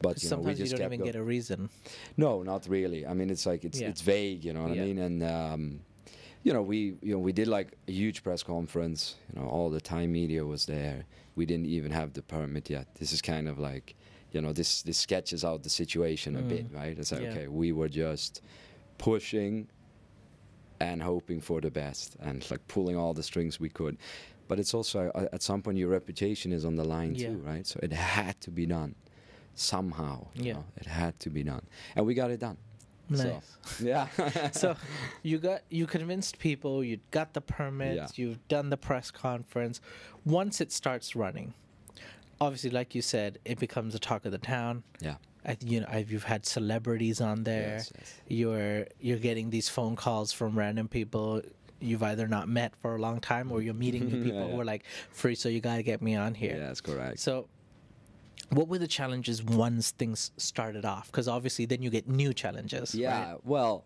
[0.06, 1.68] but you know, we Sometimes you just don't even go- get a reason.
[2.16, 3.00] no, not really.
[3.06, 3.88] I mean, it's like it's Yeah.
[3.90, 4.82] it's vague, you know what Yeah.
[4.82, 4.98] I mean?
[5.06, 5.62] And um,
[6.44, 9.16] you know, we you know we did like a huge press conference.
[9.32, 11.04] You know, all the Thai media was there.
[11.36, 12.86] We didn't even have the permit yet.
[13.00, 13.94] This is kind of like,
[14.32, 16.96] you know, this this sketches out the situation a bit, right?
[16.98, 17.24] It's like Mm.
[17.24, 17.30] Yeah.
[17.32, 18.40] okay, we were just
[18.98, 19.68] pushing
[20.80, 23.96] and hoping for the best and like pulling all the strings we could.
[24.48, 27.28] But it's also uh, at some point your reputation is on the line Yeah.
[27.28, 27.66] too, right?
[27.66, 28.94] So it had to be done
[29.54, 30.26] somehow.
[30.34, 30.52] you Yeah.
[30.54, 31.62] know, it had to be done,
[31.96, 32.56] and we got it done.
[33.08, 33.20] Nice.
[33.20, 33.42] So,
[33.84, 34.08] yeah.
[34.52, 34.76] so
[35.22, 38.24] you got you convinced people you got the permits Yeah.
[38.24, 39.80] you've done the press conference
[40.24, 41.52] once it starts running
[42.40, 45.16] obviously like you said it becomes the talk of the town yeah.
[45.46, 48.14] I, you know I've, you've had celebrities on there Yes, yes.
[48.26, 51.42] you're you're getting these phone calls from random people
[51.80, 54.60] you've either not met for a long time or you're meeting new people Yeah, who
[54.62, 57.18] are like free so you got to get me on here Yeah, that's correct.
[57.20, 57.48] so
[58.50, 62.94] what were the challenges once things started off because obviously then you get new challenges
[62.94, 63.38] Yeah, right?
[63.44, 63.84] well,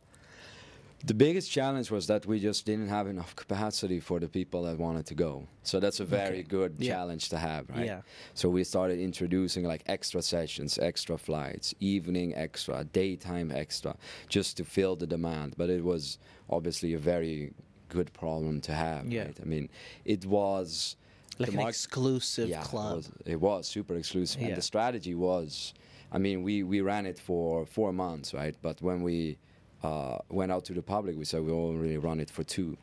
[1.05, 4.77] the biggest challenge was that we just didn't have enough capacity for the people that
[4.79, 5.47] wanted to go.
[5.63, 6.43] So that's a very Okay.
[6.43, 6.95] good Yeah.
[6.95, 7.87] challenge to have, right?
[7.87, 8.03] Yeah.
[8.35, 13.97] So we started introducing like extra sessions, extra flights, evening extra, daytime extra,
[14.29, 15.55] just to fill the demand.
[15.57, 16.19] But it was
[16.51, 17.53] obviously a very
[17.89, 19.27] good problem to have, Yeah.
[19.27, 19.39] right?
[19.41, 19.69] I mean,
[20.05, 20.97] it was
[21.39, 22.93] like the an exclusive yeah, club.
[22.93, 24.49] It was, it was super exclusive, Yeah.
[24.49, 25.75] and the strategy was,
[26.13, 28.57] I mean, we we ran it for four months, right?
[28.63, 29.39] But when we
[29.83, 32.77] uh, went out to the public, we said we only run it for two,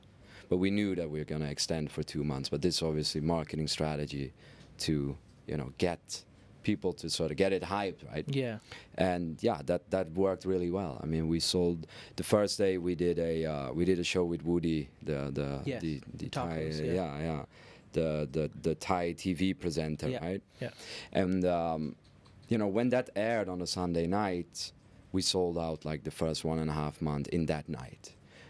[0.49, 2.49] but we knew that we were gonna extend for two months.
[2.49, 4.33] But this obviously marketing strategy
[4.79, 6.23] to you know get
[6.63, 8.25] people to sort of get it hyped, right?
[8.27, 8.57] Yeah.
[8.97, 10.99] and yeah, that that worked really well.
[11.03, 14.23] I mean, we sold the first day we did a uh, we did a show
[14.25, 16.93] with Woody, the the Yes, the, the Thai yeah.
[16.93, 17.19] yeah.
[17.19, 17.45] yeah
[17.99, 20.43] the the the Thai TV presenter, Yeah, right?
[20.63, 20.71] yeah.
[21.21, 21.81] And um,
[22.51, 24.71] you know when that aired on a Sunday night,
[25.15, 28.03] we sold out like the first one and a half month in that night.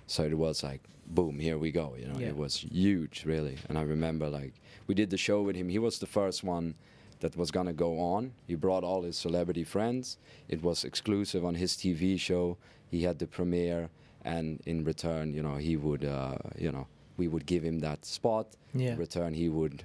[0.08, 0.81] So it was like
[1.17, 1.88] boom, here we go.
[2.01, 2.29] You know, Yeah.
[2.34, 2.53] it was
[2.86, 3.58] huge, really.
[3.69, 4.53] And I remember like
[4.88, 5.69] we did the show with him.
[5.69, 6.73] He was the first one
[7.19, 8.31] that was gonna go on.
[8.47, 10.17] He brought all his celebrity friends.
[10.49, 12.58] It was exclusive on his TV show.
[12.91, 13.89] He had the premiere,
[14.34, 16.86] and in return, you know, he would, uh, you know,
[17.17, 18.47] we would give him that spot.
[18.73, 18.91] Yeah.
[18.93, 19.84] In return, he would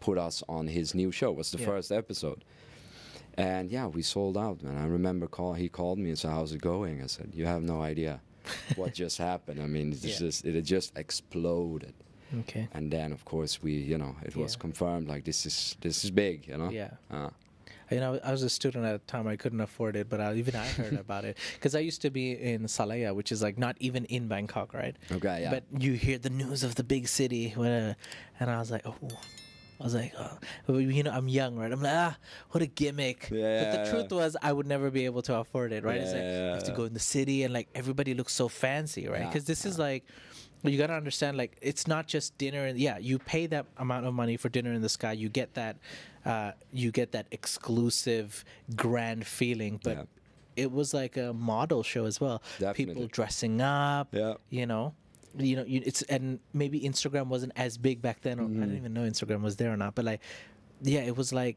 [0.00, 1.30] put us on his new show.
[1.30, 1.66] It was the Yeah.
[1.66, 2.44] first episode.
[3.34, 4.76] And yeah, we sold out, man.
[4.76, 7.62] I remember call he called me and said, "How's it going?" I said, "You have
[7.62, 8.20] no idea
[8.76, 9.60] what just happened.
[9.62, 10.18] I mean, Yeah.
[10.18, 11.94] just it had just exploded."
[12.40, 12.68] Okay.
[12.74, 16.10] And then, of course, we you know it was confirmed like this is this is
[16.10, 16.70] big, you know.
[16.70, 16.90] Yeah.
[17.10, 17.30] Uh,
[17.90, 19.26] You know, I was a student at the time.
[19.26, 22.10] I couldn't afford it, but I, even I heard about it because I used to
[22.10, 24.96] be in Salaya, which is like not even in Bangkok, right?
[25.10, 25.50] Okay, yeah.
[25.50, 27.94] But you hear the news of the big city, when, uh,
[28.38, 28.96] and I was like, oh,
[29.80, 30.78] I was like, oh.
[30.78, 31.72] You know, I'm young, right?
[31.72, 32.16] I'm like, ah,
[32.50, 33.28] what a gimmick.
[33.32, 35.96] Yeah, but Yeah, the truth was, I would never be able to afford it, right?
[36.00, 38.48] it's like, Yeah, you have to go in the city and like everybody looks so
[38.48, 39.20] fancy, right?
[39.20, 40.04] Yeah, Because this is like,
[40.62, 42.66] you got to understand, like, it's not just dinner.
[42.66, 45.12] And yeah, you pay that amount of money for dinner in the sky.
[45.12, 45.78] You get that,
[46.24, 48.44] uh, you get that exclusive,
[48.76, 49.80] grand feeling.
[49.82, 50.04] But Yeah.
[50.56, 52.42] it was like a model show as well.
[52.58, 52.94] Definitely.
[52.94, 54.34] People dressing up, Yeah.
[54.50, 54.94] you know
[55.38, 58.60] you know you, it's and maybe instagram wasn't as big back then or i Mm-hmm.
[58.62, 60.20] don't even know instagram was there or not but like
[60.82, 61.56] yeah it was like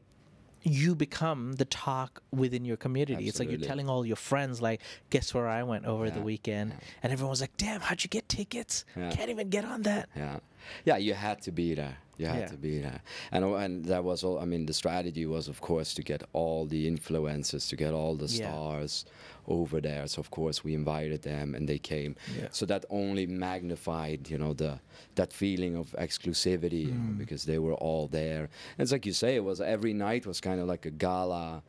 [0.62, 4.80] you become the talk within your community it's like you're telling all your friends like
[5.10, 6.72] guess where i went over the Yeah, weekend
[7.02, 9.10] and everyone was like damn how'd you get tickets Yeah.
[9.10, 10.38] can't even get on that Yeah,
[10.84, 11.96] yeah, you had to be there.
[12.18, 12.46] You had Yeah.
[12.46, 13.00] to be there,
[13.32, 14.38] and and that was all.
[14.38, 18.14] I mean, the strategy was, of course, to get all the influencers, to get all
[18.16, 18.50] the Yeah.
[18.50, 19.04] stars
[19.46, 20.06] over there.
[20.06, 22.14] So of course we invited them, and they came.
[22.38, 22.48] Yeah.
[22.52, 24.78] So that only magnified, you know, the
[25.16, 27.18] that feeling of exclusivity you know, Mm.
[27.18, 28.44] because they were all there.
[28.78, 31.62] And it's like you say, it was every night was kind of like a gala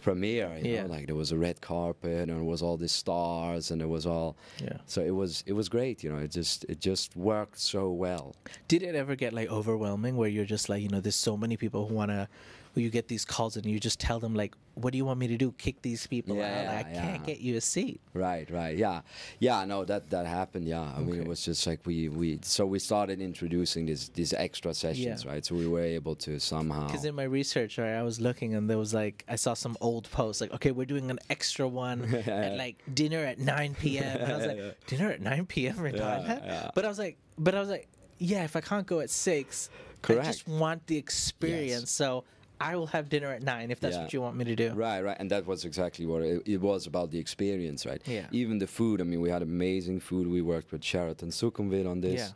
[0.00, 0.56] premiere.
[0.62, 0.82] You Yeah.
[0.82, 3.88] know, like there was a red carpet, and it was all these stars, and it
[3.88, 4.36] was all.
[4.62, 4.78] Yeah.
[4.86, 6.02] So it was it was great.
[6.02, 8.34] You know, it just it just worked so well.
[8.68, 11.56] did it ever get like overwhelming where you're just like you know there's so many
[11.56, 12.28] people who want to
[12.74, 15.18] who you get these calls and you just tell them like what do you want
[15.18, 17.26] me to do kick these people out Yeah, i can't yeah.
[17.26, 19.02] get you a seat Right, right, yeah,
[19.38, 19.64] yeah.
[19.64, 20.66] No, that that happened.
[20.66, 24.32] Yeah, I mean, it was just like we we so we started introducing these these
[24.32, 25.30] extra sessions, Yeah.
[25.30, 25.44] right?
[25.44, 26.86] So we were able to somehow.
[26.88, 29.76] Because in my research, right, I was looking and there was like I saw some
[29.80, 34.16] old posts like, okay, we're doing an extra one at like dinner at 9 p.m.
[34.22, 35.86] And I was like, dinner at 9 p.m.
[35.86, 36.42] in Thailand?
[36.44, 36.70] yeah.
[36.74, 37.86] But I was like, but I was like,
[38.18, 39.70] yeah, if I can't go at six,
[40.08, 41.90] I just want the experience.
[41.92, 42.24] So
[42.60, 44.02] I will have dinner at nine if that's Yeah.
[44.02, 44.72] what you want me to do.
[44.74, 48.02] Right, right, and that was exactly what it, it was about the experience, right?
[48.06, 48.26] Yeah.
[48.32, 49.00] Even the food.
[49.00, 50.26] I mean, we had amazing food.
[50.28, 52.20] We worked with Sheraton Sukhumvit on this.
[52.20, 52.28] Yeah.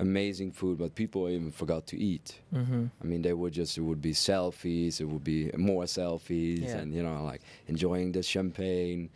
[0.00, 2.38] Amazing food, but people even forgot to eat.
[2.54, 2.84] Mm-hmm.
[3.02, 5.00] I mean, they would just it would be selfies.
[5.00, 6.78] It would be more selfies, Yeah.
[6.78, 9.10] and you know, like enjoying the champagne.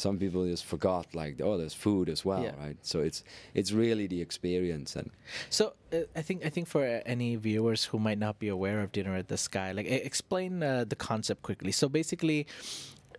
[0.00, 2.54] Some people just forgot, like, oh, there's food as well, Yeah.
[2.58, 2.76] right?
[2.82, 5.10] So it's it's really the experience, and
[5.50, 8.80] So uh, I think I think for uh, any viewers who might not be aware
[8.80, 11.72] of Dinner at the Sky, like explain uh, the concept quickly.
[11.72, 12.46] So basically,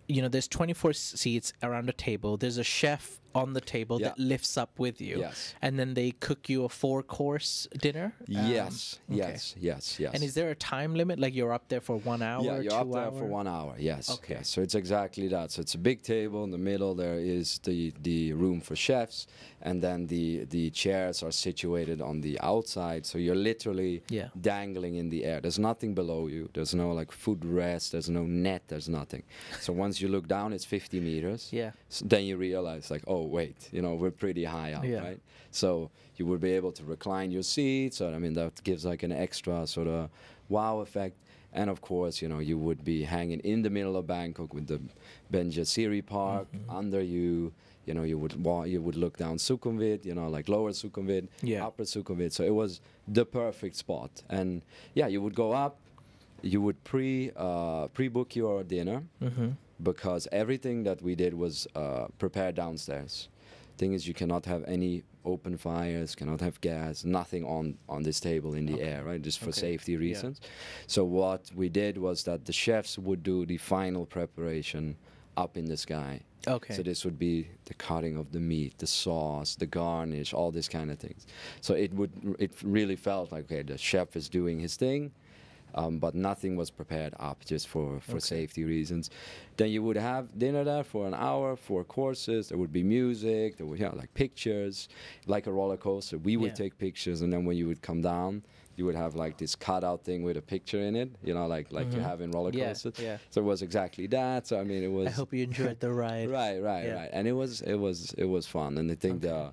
[0.07, 2.37] you know, there's 24 seats around a table.
[2.37, 5.53] There's a chef on the table that lifts up with you, Yes.
[5.61, 8.13] and then they cook you a four course dinner.
[8.21, 9.17] Um, yes, okay.
[9.17, 10.13] yes, yes, yes.
[10.13, 11.19] And is there a time limit?
[11.19, 12.43] Like you're up there for one hour?
[12.43, 13.75] Yeah, you're up there for one hour.
[13.77, 14.09] Yes.
[14.09, 14.35] Okay.
[14.35, 14.49] yes.
[14.49, 15.51] So it's exactly that.
[15.51, 16.95] So it's a big table in the middle.
[16.95, 19.27] There is the the room for chefs,
[19.61, 23.05] and then the the chairs are situated on the outside.
[23.05, 24.29] So you're literally Yeah.
[24.39, 25.39] dangling in the air.
[25.41, 26.49] There's nothing below you.
[26.53, 27.91] There's no like foot rest.
[27.91, 28.63] There's no net.
[28.67, 29.23] There's nothing.
[29.59, 31.49] So once you look down, it's 50 meters.
[31.51, 31.71] Yeah.
[31.89, 34.99] So then you realize like, oh wait, you know, we're pretty high up, Yeah.
[35.01, 35.19] right?
[35.51, 37.93] So you would be able to recline your seat.
[37.93, 40.09] So I mean, that gives like an extra sort of
[40.49, 41.15] wow effect.
[41.53, 44.67] And of course, you know, you would be hanging in the middle of Bangkok with
[44.67, 44.79] the
[45.31, 46.69] Benjasiri Park Mm-hmm.
[46.79, 47.51] under you.
[47.85, 51.27] You know, you would wa- you would look down Sukhumvit, you know, like lower Sukhumvit,
[51.41, 51.65] Yeah.
[51.65, 52.31] upper Sukhumvit.
[52.33, 54.11] So it was the perfect spot.
[54.29, 54.61] And
[54.93, 55.77] yeah, you would go up,
[56.43, 59.49] you would pre uh, pre book your dinner Mm-hmm.
[59.81, 63.29] Because everything that we did was uh, prepared downstairs.
[63.77, 68.19] Thing is, you cannot have any open fires, cannot have gas, nothing on on this
[68.19, 69.21] table in the air, right?
[69.21, 69.61] Just for Okay.
[69.61, 69.99] safety Yeah.
[69.99, 70.41] reasons.
[70.87, 74.97] So what we did was that the chefs would do the final preparation
[75.37, 76.21] up in the sky.
[76.47, 76.73] Okay.
[76.73, 80.69] So this would be the cutting of the meat, the sauce, the garnish, all these
[80.69, 81.25] kind of things.
[81.61, 85.11] So it would it really felt like okay, the chef is doing his thing,
[85.75, 89.09] um, but nothing was prepared up just for for safety reasons.
[89.57, 92.49] Then you would have dinner there for an hour, four courses.
[92.49, 93.57] There would be music.
[93.57, 94.89] There would yeah, like pictures,
[95.27, 96.17] like a roller coaster.
[96.17, 96.63] We would Yeah.
[96.63, 98.43] take pictures, and then when you would come down.
[98.75, 101.69] You would have like this cutout thing with a picture in it, you know, like
[101.69, 102.59] like you have in roller Mm-hmm.
[102.59, 102.93] Yeah, coasters.
[102.97, 103.17] yeah.
[103.29, 104.47] So it was exactly that.
[104.47, 105.07] So I mean, it was.
[105.07, 106.29] I hope you enjoyed the ride.
[106.39, 106.93] Right, right, Yeah.
[106.99, 107.09] right.
[107.11, 108.77] And it was it was it was fun.
[108.77, 109.51] And I think the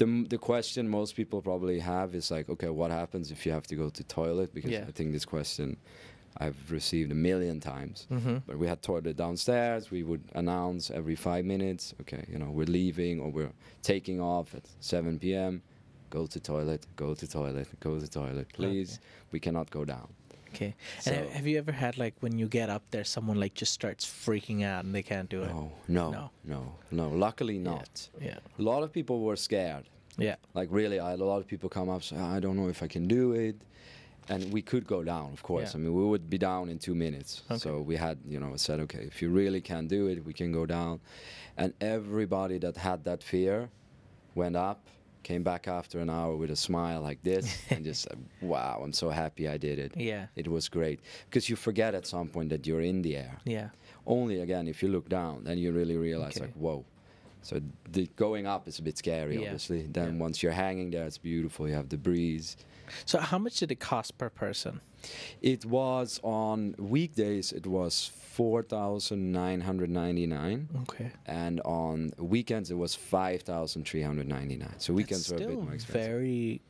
[0.00, 3.66] the the question most people probably have is like, okay, what happens if you have
[3.72, 4.48] to go to toilet?
[4.54, 4.86] Because Yeah.
[4.88, 5.76] I think this question
[6.38, 8.06] I've received a million times.
[8.10, 8.36] Mm-hmm.
[8.46, 9.90] But we had toilet downstairs.
[9.90, 14.54] We would announce every five minutes, okay, you know, we're leaving or we're taking off
[14.54, 15.60] at 7 p.m.
[16.08, 19.00] Go to toilet, go to toilet, go to toilet, please.
[19.32, 20.08] We cannot go down.
[20.54, 20.74] Okay.
[21.06, 24.04] And have you ever had like when you get up there, someone like just starts
[24.04, 25.48] freaking out and they can't do it?
[25.48, 26.30] No, no, No.
[26.44, 27.08] no, no.
[27.08, 28.08] Luckily not.
[28.20, 28.38] Yeah.
[28.58, 29.84] A lot of people were scared.
[30.18, 30.36] Yeah.
[30.54, 32.88] Like really, I, a lot of people come up say, I don't know if I
[32.88, 33.56] can do it,
[34.28, 35.72] and we could go down, of course.
[35.72, 35.80] Yeah.
[35.80, 37.42] I mean, we would be down in two minutes.
[37.50, 37.58] Okay.
[37.58, 40.52] So we had, you know, said, okay, if you really can't do it, we can
[40.52, 41.00] go down,
[41.56, 43.70] and everybody that had that fear
[44.34, 44.88] went up
[45.22, 48.92] came back after an hour with a smile like this, and just said, "Wow, I'm
[48.92, 50.26] so happy I did it." Yeah.
[50.36, 53.38] It was great because you forget at some point that you're in the air.
[53.44, 53.68] Yeah.
[54.06, 56.46] Only again, if you look down, then you really realize Okay.
[56.46, 56.84] like, whoa.
[57.42, 59.42] So the going up is a bit scary, Yeah.
[59.42, 59.82] obviously.
[59.86, 60.22] Then Yeah.
[60.22, 61.68] once you're hanging there, it's beautiful.
[61.68, 62.56] You have the breeze.
[63.04, 64.80] So how much did it cost per person?
[65.42, 67.52] It was on weekdays.
[67.52, 71.10] It was four thousand nine hundred ninety nine, Okay.
[71.26, 74.74] and on weekends it was five thousand three hundred ninety nine.
[74.78, 76.10] So weekends That's were a bit more expensive.
[76.10, 76.60] very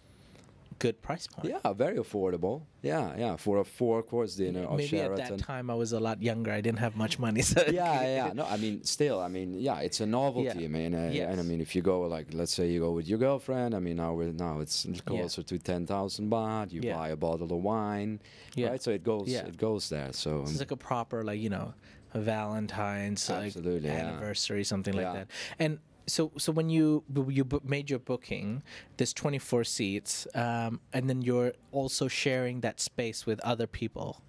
[0.81, 1.55] good price point.
[1.65, 2.63] Yeah, very affordable.
[2.83, 5.21] Yeah, yeah, for a four-course dinner of Maybe Sheraton.
[5.21, 6.51] at that time I was a lot younger.
[6.51, 7.43] I didn't have much money.
[7.53, 8.33] So yeah, yeah.
[8.41, 10.61] No, I mean, still, I mean, yeah, it's a novelty.
[10.61, 10.69] Yeah.
[10.69, 11.31] I mean, uh, Yes.
[11.31, 13.71] and I mean, if you go like, let's say you go with your girlfriend.
[13.75, 16.73] I mean, now we're now it's closer to ten thousand baht.
[16.73, 16.97] You Yeah.
[16.99, 18.13] buy a bottle of wine,
[18.57, 18.69] Yeah.
[18.71, 18.83] right?
[18.83, 19.47] So it goes, Yeah.
[19.53, 20.13] it goes there.
[20.13, 21.75] So um, It's like a proper, like you know,
[22.15, 24.07] a Valentine's like, Absolutely, yeah.
[24.09, 25.27] anniversary, something like that.
[25.59, 25.79] And
[26.11, 28.63] so, so when you you made your booking,
[28.97, 34.23] there's 24 seats, um, and then you're also sharing that space with other people.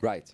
[0.00, 0.32] right.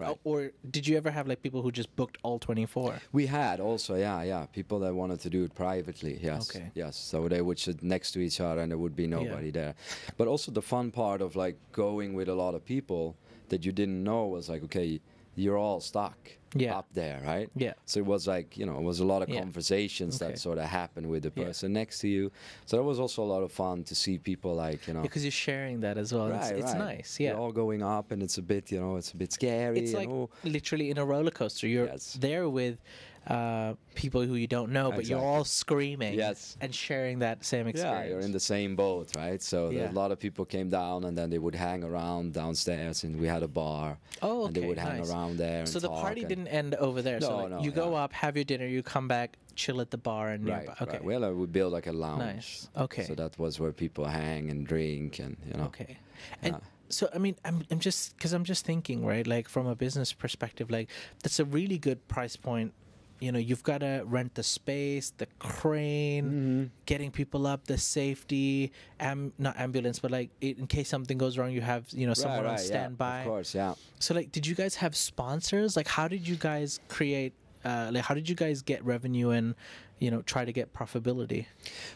[0.00, 0.18] Right.
[0.24, 2.94] Or did you ever have like people who just booked all 24?
[3.12, 6.18] We had also, yeah, yeah, people that wanted to do it privately.
[6.20, 6.70] Yes, Okay.
[6.74, 6.96] yes.
[6.96, 9.74] So they would sit next to each other, and there would be nobody there.
[10.18, 13.14] But also the fun part of like going with a lot of people
[13.50, 15.00] that you didn't know was like, okay,
[15.36, 16.16] you're all stuck
[16.54, 16.78] Yeah.
[16.78, 17.50] up there, right?
[17.54, 17.74] Yeah.
[17.84, 19.40] So it was like, you know, it was a lot of Yeah.
[19.40, 20.32] conversations Okay.
[20.32, 21.44] that sort of happened with the Yeah.
[21.44, 22.32] person next to you.
[22.64, 25.02] So that was also a lot of fun to see people like, you know.
[25.02, 26.28] Because you're sharing that as well.
[26.28, 26.78] it's Right, it's right.
[26.78, 27.20] nice.
[27.20, 27.30] Yeah.
[27.32, 29.78] You're all going up, and it's a bit, you know, it's a bit scary.
[29.80, 31.68] it's like oh, literally in a roller coaster.
[31.68, 32.16] You're Yes.
[32.18, 32.78] there with
[33.26, 36.56] uh, people who you don't know, but you're all screaming Yes.
[36.60, 38.04] and sharing that same experience.
[38.04, 39.42] Yeah, you're in the same boat, right?
[39.42, 39.90] So Yeah.
[39.90, 43.26] a lot of people came down, and then they would hang around downstairs, and we
[43.26, 43.98] had a bar.
[44.22, 45.10] Oh, And they would hang nice.
[45.10, 45.60] around there.
[45.60, 47.20] And So the party didn't end over there.
[47.20, 48.04] so No, like, no, you go yeah.
[48.04, 50.74] up, have your dinner, you come back, chill at the bar and Right, nearby.
[50.80, 50.88] right.
[50.88, 51.00] Okay.
[51.04, 52.18] Well, uh, we built like a lounge.
[52.20, 52.68] Nice.
[52.76, 53.02] Okay.
[53.04, 55.64] So that was where people hang and drink, and you know.
[55.64, 55.98] Okay.
[56.42, 56.60] And Yeah.
[56.88, 59.26] so I mean, I'm I'm just because I'm just thinking, right?
[59.26, 60.90] Like from a business perspective, like
[61.22, 62.72] that's a really good price point.
[63.18, 66.64] You know, you've got to rent the space, the crane, Mm-hmm.
[66.84, 71.50] getting people up, the safety, am not ambulance, but like in case something goes wrong,
[71.50, 73.14] you have you know someone right, on standby.
[73.16, 73.74] Yeah, of course, yeah.
[74.00, 75.76] So like, did you guys have sponsors?
[75.76, 77.32] Like, how did you guys create?
[77.64, 79.54] Uh, like, how did you guys get revenue and
[79.98, 81.46] you know try to get profitability?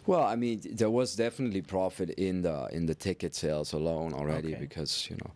[0.07, 4.53] Well, I mean, there was definitely profit in the in the ticket sales alone already
[4.55, 4.61] Okay.
[4.61, 5.31] because you know,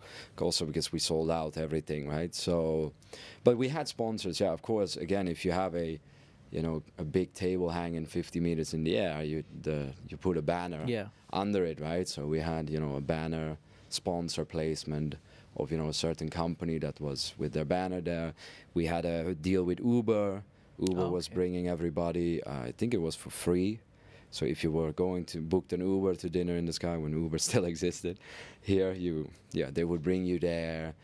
[0.44, 2.34] also because we sold out everything, right?
[2.34, 2.92] So,
[3.44, 4.52] but we had sponsors, yeah.
[4.52, 5.98] Of course, again, if you have a,
[6.50, 10.36] you know, a big table hanging 50 meters in the air, you the you put
[10.38, 11.08] a banner Yeah.
[11.32, 12.08] under it, right?
[12.08, 13.56] So we had you know a banner
[13.90, 15.14] sponsor placement
[15.56, 18.32] of you know a certain company that was with their banner there.
[18.74, 20.42] We had a deal with Uber.
[20.78, 21.34] Uber was Okay.
[21.34, 22.42] bringing everybody.
[22.42, 23.80] Uh, I think it was for free.
[24.30, 27.12] So if you were going to book an Uber to dinner in the sky when
[27.12, 28.18] Uber still existed,
[28.62, 30.94] here you yeah they would bring you there.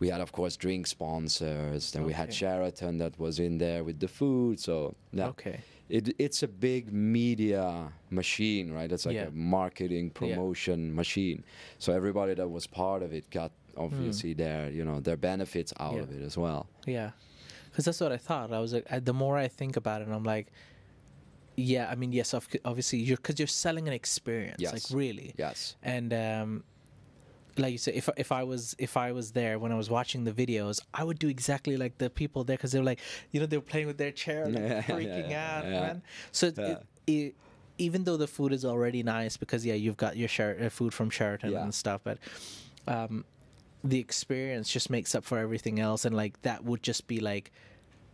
[0.00, 1.92] We had of course drink sponsors.
[1.92, 4.58] Then we had Sheraton that was in there with the food.
[4.58, 5.60] So yeah, Okay.
[5.88, 8.90] it, it's a big media machine, right?
[8.90, 9.26] It's like Yeah.
[9.28, 11.44] a marketing promotion machine.
[11.78, 15.92] So everybody that was part of it got obviously their you know their benefits out
[15.92, 15.96] Hmm.
[15.98, 16.02] Yeah.
[16.02, 16.66] of it as well.
[16.86, 17.10] Yeah,
[17.70, 18.52] because that's what I thought.
[18.52, 20.48] I was like, the more I think about it, I'm like,
[21.56, 21.88] yeah.
[21.90, 24.72] I mean, yes, obviously, you're because you're selling an experience, Yes.
[24.72, 25.34] like really.
[25.38, 25.76] Yes.
[25.82, 26.64] And um,
[27.56, 30.24] like you said, if if I was if I was there when I was watching
[30.24, 33.00] the videos, I would do exactly like the people there because they're like,
[33.32, 35.80] you know, they're playing with their chair, like Yeah, freaking yeah, out, yeah.
[35.80, 36.02] man.
[36.32, 37.34] So it, it, it,
[37.78, 40.92] even though the food is already nice, because yeah, you've got your Sher- uh, food
[40.94, 42.18] from Sheraton and stuff, but
[42.86, 43.24] um,
[43.82, 47.50] the experience just makes up for everything else, and like that would just be like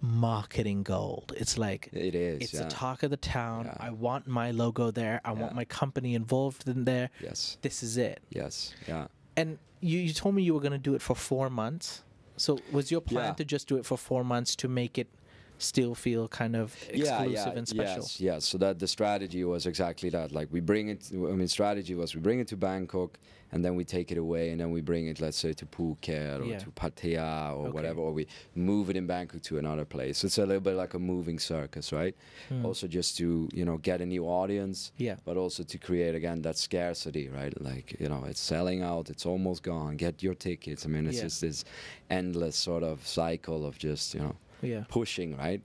[0.00, 1.32] marketing gold.
[1.36, 2.42] It's like It is.
[2.42, 2.64] it's yeah.
[2.64, 3.64] the talk of the town.
[3.64, 3.76] Yeah.
[3.80, 5.20] I want my logo there.
[5.24, 7.10] I want my company involved in there.
[7.22, 7.56] Yes.
[7.62, 8.20] This is it.
[8.30, 8.74] Yes.
[8.86, 9.06] Yeah.
[9.36, 12.02] And you, you told me you were going to do it for four months.
[12.36, 13.32] So was your plan Yeah.
[13.34, 15.08] to just do it for four months to make it
[15.58, 18.02] still feel kind of exclusive and special?
[18.02, 18.44] Yes, yes.
[18.44, 20.32] So that the strategy was exactly that.
[20.32, 21.08] Like we bring it.
[21.12, 23.18] I mean, strategy was we bring it to Bangkok,
[23.52, 26.40] and then we take it away, and then we bring it, let's say, to Phuket
[26.40, 26.58] or Yeah.
[26.58, 27.70] to Pattaya or Okay.
[27.70, 30.24] whatever, or we move it in Bangkok to another place.
[30.24, 32.14] It's a little bit like a moving circus, right?
[32.48, 32.66] Hmm.
[32.66, 34.92] Also, just to you know get a new audience.
[34.98, 35.16] Yeah.
[35.24, 37.54] But also to create again that scarcity, right?
[37.60, 39.10] Like you know, it's selling out.
[39.10, 39.96] It's almost gone.
[39.96, 40.84] Get your tickets.
[40.84, 41.22] I mean, it's Yeah.
[41.24, 41.64] just this
[42.10, 44.84] endless sort of cycle of just you know Yeah.
[44.88, 45.62] pushing, right?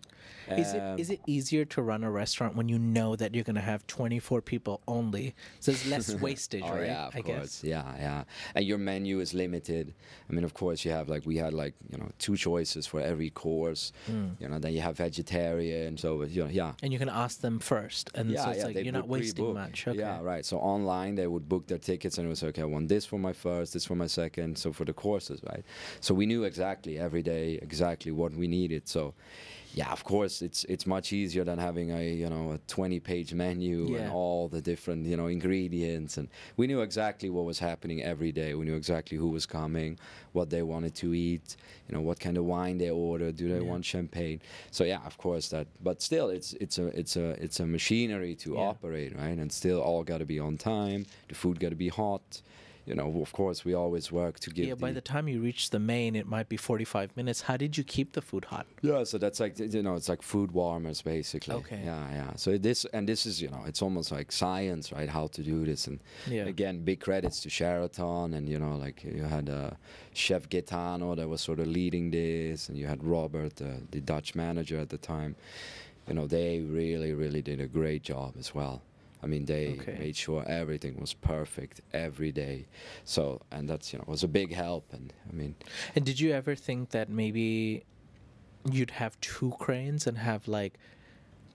[0.57, 3.55] Is it Um, it easier to run a restaurant when you know that you're going
[3.55, 5.33] to have 24 people only?
[5.59, 6.87] So there's less wastage, Oh right?
[6.87, 7.61] yeah, of I course.
[7.61, 7.63] guess.
[7.63, 8.23] Yeah, yeah.
[8.55, 9.93] And your menu is limited.
[10.29, 12.99] I mean, of course, you have like we had like you know two choices for
[12.99, 13.93] every course.
[14.07, 14.29] Hmm.
[14.39, 15.97] You know, then you have vegetarian.
[15.97, 16.73] So you know, yeah.
[16.83, 19.55] And you can ask them first, and so it's like you're not wasting pre-book.
[19.55, 19.87] much.
[19.87, 19.99] Okay.
[19.99, 20.45] Yeah, right.
[20.45, 22.61] So online they would book their tickets and it was okay.
[22.61, 24.57] I want this for my first, this for my second.
[24.57, 25.63] So for the courses, right?
[25.99, 28.87] So we knew exactly every day exactly what we needed.
[28.87, 29.13] So
[29.73, 33.33] yeah, of course it's it's much easier than having a you know a 20 page
[33.33, 33.99] menu Yeah.
[34.01, 38.31] and all the different you know ingredients and we knew exactly what was happening every
[38.31, 38.53] day.
[38.53, 39.97] We knew exactly who was coming,
[40.33, 41.55] what they wanted to eat,
[41.87, 43.35] you know what kind of wine they ordered.
[43.37, 43.71] Do they Yeah.
[43.71, 44.41] want champagne?
[44.71, 45.67] So yeah, of course that.
[45.81, 48.69] But still, it's it's a it's a it's a machinery to Yeah.
[48.71, 49.37] operate, right?
[49.37, 51.05] And still, all got to be on time.
[51.29, 52.41] The food got to be hot.
[52.85, 54.65] You know, of course, we always work to give.
[54.65, 57.41] Yeah, by the time you reach the main, it might be 45 minutes.
[57.41, 58.65] How did you keep the food hot?
[58.81, 61.55] Yeah, so that's like you know, it's like food warmers basically.
[61.55, 61.81] Okay.
[61.85, 62.35] Yeah, yeah.
[62.35, 65.09] So this and this is you know, it's almost like science, right?
[65.09, 66.45] How to do this, and Yeah.
[66.45, 69.71] again, big credits to Sheraton, and you know, like you had uh,
[70.13, 74.33] Chef Gaetano that was sort of leading this, and you had Robert, uh, the Dutch
[74.35, 75.35] manager at the time.
[76.07, 78.81] You know, they really, really did a great job as well.
[79.23, 79.95] I mean, they Okay.
[79.99, 82.65] made sure everything was perfect every day.
[83.03, 84.91] So, and that's you know was a big help.
[84.93, 85.55] And I mean,
[85.95, 87.83] And did you ever think that maybe
[88.71, 90.77] you'd have two cranes and have like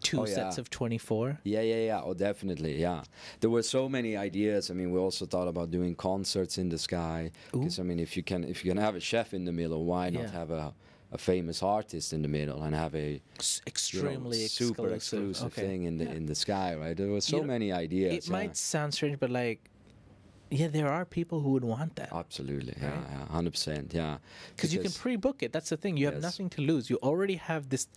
[0.02, 0.60] two Oh, sets yeah.
[0.60, 1.40] of 24?
[1.44, 2.00] Yeah, yeah, yeah.
[2.04, 2.80] Oh, definitely.
[2.80, 3.02] Yeah,
[3.40, 4.70] there were so many ideas.
[4.70, 7.30] I mean, we also thought about doing concerts in the sky.
[7.52, 9.84] Because I mean, if you can, if you can have a chef in the middle,
[9.84, 10.30] why not Yeah.
[10.38, 10.74] have a,
[11.12, 14.94] a famous artist in the middle and have a S- you know, extremely super exclusive.
[15.30, 15.62] exclusive Okay.
[15.66, 16.12] thing in the Yeah.
[16.18, 16.96] in the sky, right?
[16.96, 18.12] There were so You know, many ideas.
[18.14, 18.32] It yeah.
[18.32, 19.60] might sound strange, but like,
[20.50, 22.10] yeah, there are people who would want that.
[22.12, 22.82] Absolutely, Right?
[22.92, 24.18] yeah, yeah, hundred percent, yeah.
[24.54, 26.22] because you can pre-book it that's the thing you have Yes.
[26.30, 27.88] nothing to lose you already have this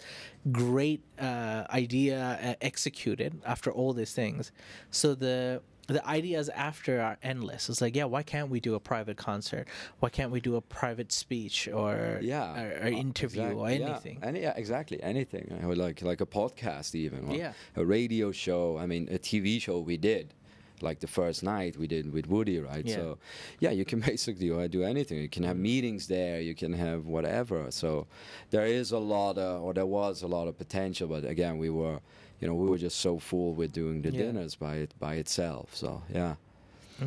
[0.51, 4.51] great uh, idea uh, executed after all these things
[4.91, 5.62] so the
[5.94, 9.68] the ideas after are endless it's like yeah why can't we do a private concert
[10.00, 13.70] why can't we do a private speech or yeah, or, or uh, interview exact- or
[13.70, 15.46] yeah, anything any, yeah, exactly, anything.
[15.64, 17.30] Or like like a podcast, even.
[17.30, 17.54] or Yeah.
[17.76, 18.78] a radio show.
[18.78, 20.34] I mean, a TV show we did.
[20.82, 22.86] Like the first night we did with Woody, right?
[22.86, 22.96] Yeah.
[22.96, 23.18] So,
[23.60, 25.18] yeah, you can basically do anything.
[25.20, 26.40] You can have meetings there.
[26.42, 27.70] You can have whatever.
[27.72, 28.08] So,
[28.50, 31.08] there is a lot, of, or there was a lot of potential.
[31.08, 32.00] But again, we were,
[32.40, 34.20] you know, we were just so full with doing the Yeah.
[34.24, 35.76] dinners by it by itself.
[35.76, 36.36] So, yeah.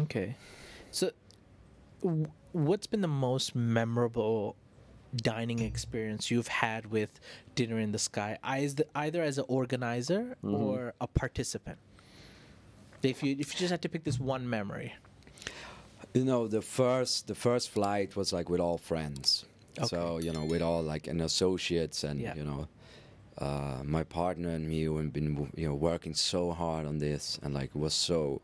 [0.05, 0.37] okay
[0.91, 1.11] so
[2.03, 4.57] w- what's been the most memorable
[5.15, 7.21] dining experience you've had with
[7.55, 10.55] dinner in the sky either, either as an organizer Mm-hmm.
[10.55, 11.79] or a participant
[13.03, 14.95] if you if you just had to pick this one memory
[16.15, 19.45] You know, the first the first flight was like with all friends.
[19.79, 19.87] okay.
[19.89, 22.35] So you know, with all like and associates and Yeah.
[22.39, 22.69] you know,
[23.39, 27.55] uh, my partner and me we've been you know working so hard on this and
[27.55, 28.41] like it was so,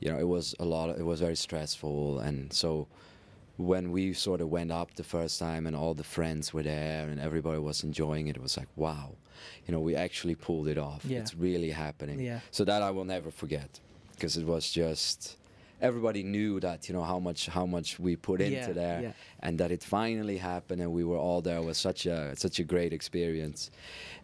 [0.00, 0.90] you know, it was a lot.
[0.98, 2.86] It was very stressful and so.
[3.56, 7.06] When we sort of went up the first time and all the friends were there
[7.10, 9.10] and everybody was enjoying it, it was like, wow,
[9.66, 11.04] you know, we actually pulled it off.
[11.04, 11.18] Yeah.
[11.18, 12.20] It's really happening.
[12.20, 12.40] Yeah.
[12.52, 13.78] So that I will never forget
[14.14, 15.36] because it was just
[15.80, 19.12] everybody knew that you know how much how much we put into Yeah, there yeah.
[19.40, 22.58] and that it finally happened and we were all there it was such a such
[22.58, 23.70] a great experience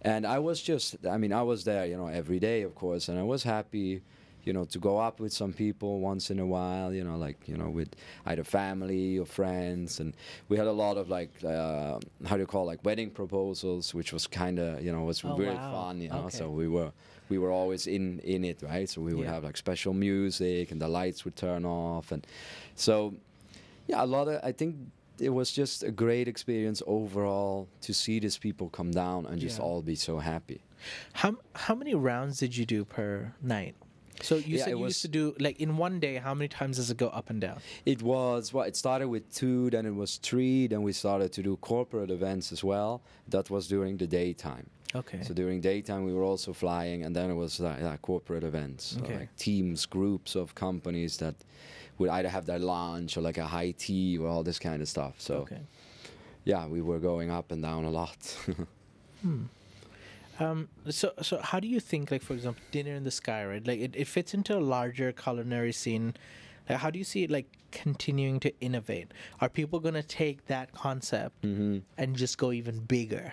[0.03, 3.09] and i was just i mean i was there you know every day of course
[3.09, 4.03] and i was happy
[4.45, 7.37] you know to go up with some people once in a while you know like
[7.49, 7.89] you know with
[8.27, 10.15] either family or friends and
[10.49, 13.93] we had a lot of like uh, how do you call it, like wedding proposals
[13.95, 15.71] which was kind of you know was Oh, really wow.
[15.73, 16.39] fun you know Okay.
[16.39, 16.93] so we were
[17.29, 19.35] we were always in in it right so we would Yeah.
[19.35, 22.27] have like special music and the lights would turn off and
[22.75, 23.15] so
[23.87, 24.77] yeah a lot of i think
[25.19, 29.59] it was just a great experience overall to see these people come down and just
[29.59, 29.65] Yeah.
[29.65, 30.61] all be so happy
[31.15, 33.75] How how many rounds did you do per night?
[34.23, 36.17] So you Yeah, said you was- used to do like in one day.
[36.17, 37.59] How many times does it go up and down?
[37.85, 41.43] it was well it started with two then it was three then we started to
[41.43, 45.21] do corporate events as well that was during the daytime Okay.
[45.23, 48.45] So during daytime, we were also flying, and then it was uh, like, like corporate
[48.45, 49.17] events, so Okay.
[49.21, 51.35] like teams, groups of companies that
[51.99, 54.89] would either have their lunch or like a high tea or all this kind of
[54.89, 55.15] stuff.
[55.19, 55.61] So okay.
[56.45, 58.17] yeah, we were going up and down a lot.
[59.23, 59.45] Hmm.
[60.39, 60.69] Um.
[60.91, 63.81] So so how do you think like for example dinner in the sky right like
[63.81, 66.15] it, it fits into a larger culinary scene.
[66.69, 69.13] Like, how do you see it like continuing to innovate?
[69.41, 71.79] Are people gonna take that concept Mm-hmm.
[71.97, 73.33] and just go even bigger?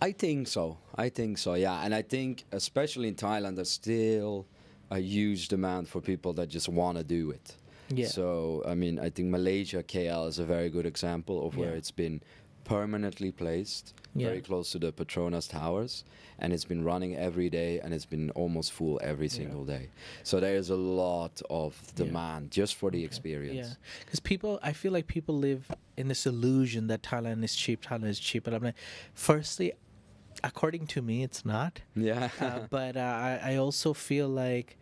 [0.00, 0.78] I think so.
[0.96, 1.54] I think so.
[1.54, 4.46] Yeah, and I think especially in Thailand, there's still
[4.90, 7.56] a huge demand for people that just want to do it.
[7.88, 8.08] Yeah.
[8.08, 11.76] So I mean, I think Malaysia KL is a very good example of where Yeah.
[11.76, 12.20] it's been
[12.72, 14.28] permanently placed Yeah.
[14.28, 16.04] very close to the Petronas Towers,
[16.38, 19.88] and it's been running every day, and it's been almost full every single day.
[20.22, 23.68] So there is a lot of demand just for the experience.
[23.68, 27.82] Yeah, because people, I feel like people live in this illusion that Thailand is cheap.
[27.82, 28.74] Thailand is cheap, but I'm like,
[29.14, 29.72] firstly,
[30.44, 31.80] according to me, it's not.
[31.94, 32.28] Yeah.
[32.40, 34.78] Uh, but uh, I, I also feel like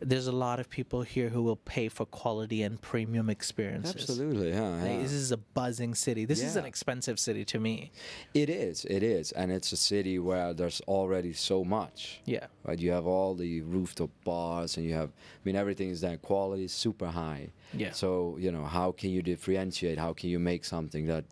[0.00, 3.94] there's a lot of people here who will pay for quality and premium experiences.
[3.94, 4.68] Absolutely, yeah.
[4.68, 5.02] Like, yeah.
[5.02, 6.24] This is a buzzing city.
[6.24, 7.90] This is an expensive city to me.
[8.34, 12.20] It is, it is, and it's a city where there's already so much.
[12.24, 12.46] Yeah.
[12.64, 16.22] Right, you have all the rooftop bars, and you have, I mean, everything is that
[16.22, 17.48] Quality is super high.
[17.72, 17.92] Yeah.
[17.92, 19.98] So you know, how can you differentiate?
[19.98, 21.24] How can you make something that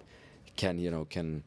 [0.56, 1.42] can, you know, can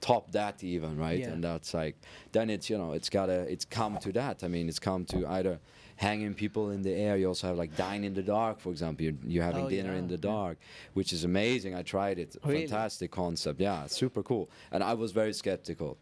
[0.00, 1.18] top that even, right?
[1.18, 1.28] Yeah.
[1.28, 1.96] And that's like,
[2.32, 4.42] then it's you know, it's gotta, it's come to that.
[4.42, 5.58] I mean, it's come to either
[5.96, 7.16] hanging people in the air.
[7.16, 9.04] You also have like dine in the dark, for example.
[9.04, 10.58] You're, you're having Oh, dinner yeah, in the dark,
[10.94, 11.74] which is amazing.
[11.74, 12.36] I tried it.
[12.44, 12.66] Really?
[12.66, 13.60] Fantastic concept.
[13.60, 14.50] Yeah, super cool.
[14.72, 15.96] And I was very skeptical.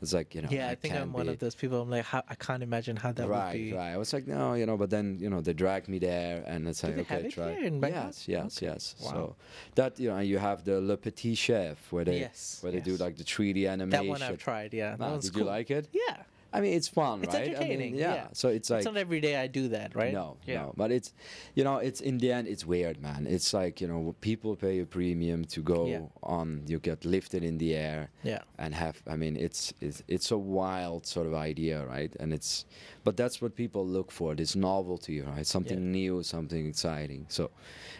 [0.00, 0.48] It's like you know.
[0.48, 1.82] Yeah, I think I'm one be- of those people.
[1.82, 3.72] I'm like, how, I can't imagine how that would be.
[3.72, 3.74] right.
[3.80, 3.92] right.
[3.94, 6.68] I was like, no, you know, but then you know they dragged me there, and
[6.68, 7.54] it's like, they okay, try.
[7.54, 8.04] here in Bangkok?
[8.04, 8.94] yes, yes, yes.
[9.02, 9.10] Wow.
[9.10, 9.36] So
[9.74, 12.96] that you know, you have the Le Petit Chef where they Yes, where they do
[12.96, 13.90] like the 3D animation.
[14.06, 14.72] That one I've tried.
[14.72, 15.42] Yeah, that Ah, did cool.
[15.42, 15.88] you like it?
[15.92, 16.18] Yeah,
[16.50, 17.54] I mean, it's fun, it's right?
[17.60, 18.14] I mean, yeah.
[18.14, 18.26] yeah.
[18.32, 20.14] So it's like it's not every day I do that, right?
[20.14, 20.62] no, Yeah.
[20.62, 20.74] no.
[20.76, 21.12] But it's,
[21.54, 23.26] you know, it's in the end, it's weird, man.
[23.28, 26.00] It's like you know, people pay a premium to go Yeah.
[26.22, 26.62] on.
[26.66, 28.40] You get lifted in the air Yeah.
[28.58, 29.02] and have.
[29.06, 32.14] I mean, it's it's it's a wild sort of idea, right?
[32.18, 32.64] And it's,
[33.04, 34.34] but that's what people look for.
[34.34, 35.46] This novelty, right?
[35.46, 35.90] Something Yeah.
[36.00, 37.26] new, something exciting.
[37.28, 37.50] So,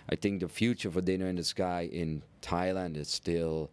[0.09, 3.69] I think the future for Dinner in the Sky in Thailand is still.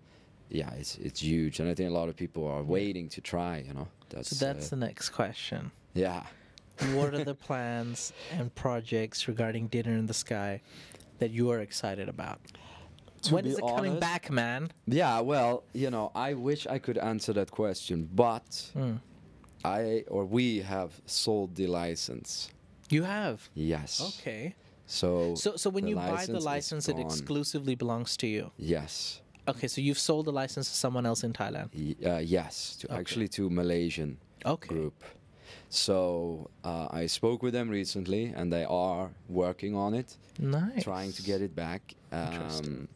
[0.49, 3.63] Yeah, it's it's huge, and I think a lot of people are waiting to try.
[3.67, 5.71] You know, that's So that's uh, the next question.
[5.93, 6.23] yeah.
[6.93, 10.61] what are the plans and projects regarding Dinner in the Sky
[11.19, 12.39] that you are excited about?
[13.23, 14.71] To when is it coming back, man?
[14.85, 18.95] Yeah, well, you know, I wish I could answer that question, but Hmm.
[19.63, 22.49] I or we have sold the license.
[22.89, 23.49] You have.
[23.55, 23.99] Yes.
[24.19, 24.53] Okay.
[24.85, 28.51] So So so when you buy the license it exclusively belongs to you.
[28.57, 31.69] yes, Okay, so you've sold the license to someone else in Thailand.
[31.75, 34.67] Y- uh, yes, to actually to Malaysian Okay.
[34.67, 34.93] group.
[35.69, 40.83] So uh, I spoke with them recently, and they are working on it, Nice.
[40.83, 41.93] trying to get it back.
[42.11, 42.67] Interesting.
[42.73, 42.87] Um,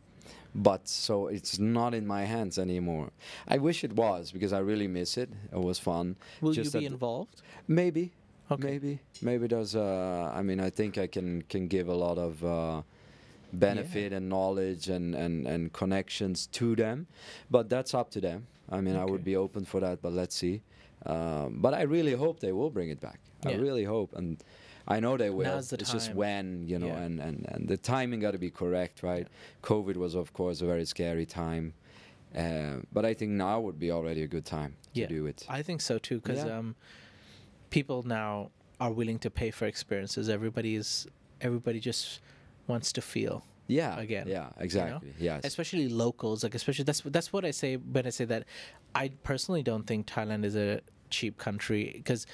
[0.55, 3.11] but so it's not in my hands anymore.
[3.47, 5.29] I wish it was because I really miss it.
[5.53, 6.15] It was fun.
[6.41, 7.41] Will Just you be involved?
[7.67, 8.11] Maybe.
[8.51, 8.63] Okay.
[8.71, 8.99] Maybe.
[9.21, 12.81] Maybe there's uh I mean I think I can can give a lot of uh
[13.53, 17.07] benefit and knowledge and, and, and connections to them.
[17.49, 18.47] But that's up to them.
[18.71, 20.61] I mean I would be open for that, but let's see.
[21.05, 23.19] Um, but I really hope they will bring it back.
[23.45, 24.43] I really hope and
[24.87, 25.45] I know they will.
[25.45, 27.03] Now's the it's just when, you know, Yeah.
[27.03, 29.27] and, and, and the timing got to be correct, right?
[29.63, 31.73] COVID was, of course, a very scary time.
[32.35, 35.07] Uh, but I think now would be already a good time to Yeah.
[35.07, 35.45] do it.
[35.47, 36.57] I think so too, because Yeah.
[36.57, 36.75] um,
[37.69, 40.29] people now are willing to pay for experiences.
[40.29, 41.07] Everybody is.
[41.41, 42.19] Everybody just
[42.69, 43.43] wants to feel.
[43.67, 43.99] Yeah.
[43.99, 44.63] again, Yeah, you know?
[44.65, 45.13] exactly.
[45.19, 45.41] Yes.
[45.43, 48.43] especially locals like especially that's that's what i say when i say that
[48.95, 52.25] i personally don't think thailand is a cheap country because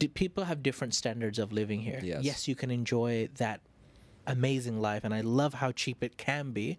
[0.00, 2.46] d- people have different standards of living here Yes.
[2.46, 3.58] you can enjoy that
[4.26, 6.76] amazing life and i love how cheap it can be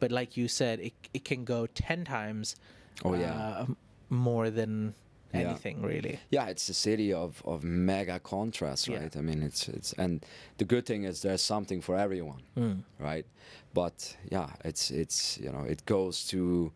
[0.00, 2.56] but like you said it, it can go 10 times
[3.04, 3.32] Oh, yeah.
[3.60, 3.66] uh,
[4.08, 4.94] more than
[5.32, 5.40] Yeah.
[5.50, 8.98] anything really yeah, it's a city of, of mega contrast, Yeah.
[9.00, 9.16] right?
[9.16, 10.24] I mean, it's it's and
[10.58, 12.82] the good thing is there's something for everyone, Mm.
[12.98, 13.26] right?
[13.74, 16.72] But yeah, it's it's you know it goes to.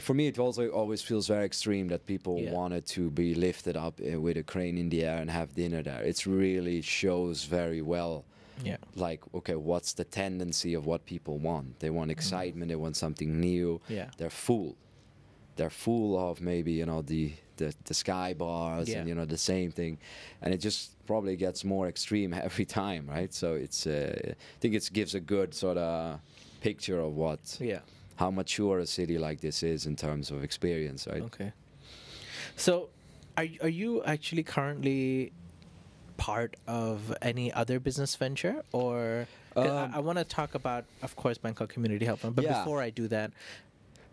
[0.00, 2.52] For me, it also always feels very extreme that people Yeah.
[2.52, 5.82] wanted to be lifted up uh, with a crane in the air and have dinner
[5.82, 6.02] there.
[6.02, 8.24] It really shows very well
[8.64, 12.96] yeah like okay what's the tendency of what people want they want excitement they want
[12.96, 13.80] something new.
[13.88, 14.10] Yeah.
[14.18, 14.76] they're full
[15.56, 18.98] they're full of maybe you know the the, the sky bars Yeah.
[18.98, 19.94] and you know the same thing
[20.42, 24.72] and it just probably gets more extreme every time right so it's uh, i think
[24.80, 26.20] it gives a good sort of
[26.68, 27.80] picture of what yeah
[28.22, 31.50] how mature a city like this is in terms of experience right Okay.
[32.56, 32.72] So,
[33.40, 35.32] are are you actually currently
[36.16, 36.96] part of
[37.30, 39.26] any other business venture, or?
[39.56, 42.34] Um, I, I want to talk about, of course, Bangkok Community Help Fund.
[42.36, 42.58] But Yeah.
[42.58, 43.30] before I do that,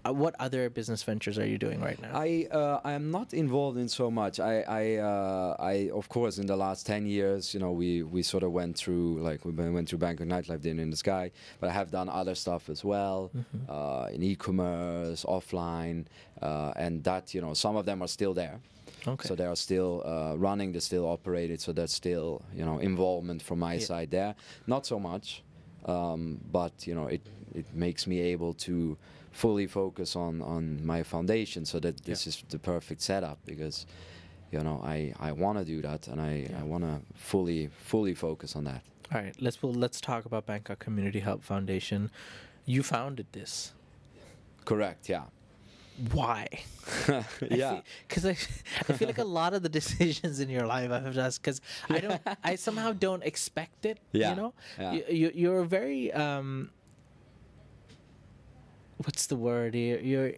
[0.06, 2.12] what other business ventures are you doing right now?
[2.14, 4.40] I uh, I am not involved in so much.
[4.40, 8.24] I I, uh, I of course in the last ten years, you know, we, we
[8.24, 11.70] sort of went through like we went through Bangkok nightlife dinner in the sky, but
[11.70, 13.72] I have done other stuff as well Mm-hmm.
[13.72, 16.06] uh, in e-commerce, offline,
[16.42, 18.60] uh, and that you know some of them are still there.
[19.08, 19.28] Okay.
[19.28, 21.62] So they are still uh, running, they're still operated.
[21.62, 23.86] So that's still you know involvement from my Yeah.
[23.86, 24.36] side there.
[24.68, 25.42] Not so much,
[25.86, 27.22] um, but you know it
[27.56, 28.98] it makes me able to
[29.40, 33.86] fully focus on on my foundation so that this is the perfect setup because
[34.52, 36.62] you know I I want to do that and I Yeah.
[36.62, 38.82] I want to fully fully focus on that.
[39.12, 42.12] All right, let's well, let's talk about Bangkok Community Help Foundation.
[42.66, 43.74] You founded this.
[44.66, 45.10] Correct.
[45.10, 45.24] Yeah.
[46.14, 46.48] Why?
[47.62, 47.82] yeah.
[48.08, 48.36] Because I,
[48.90, 52.00] I feel like a lot of the decisions in your life I've just because I
[52.00, 53.98] don't I somehow don't expect it.
[54.12, 54.92] Yeah, You know, yeah.
[54.94, 56.70] you, you you're very um.
[59.06, 59.76] What's the word?
[59.76, 60.32] You're you're.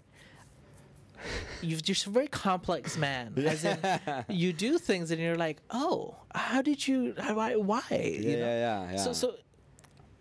[1.62, 3.34] You're just a very complex man.
[3.46, 3.78] As in,
[4.28, 7.14] you do things and you're like, oh, how did you?
[7.18, 7.56] how- Why?
[7.56, 7.84] Why?
[7.92, 8.00] Yeah,
[8.30, 8.46] you know?
[8.46, 9.14] yeah, yeah, So, yeah.
[9.14, 9.36] so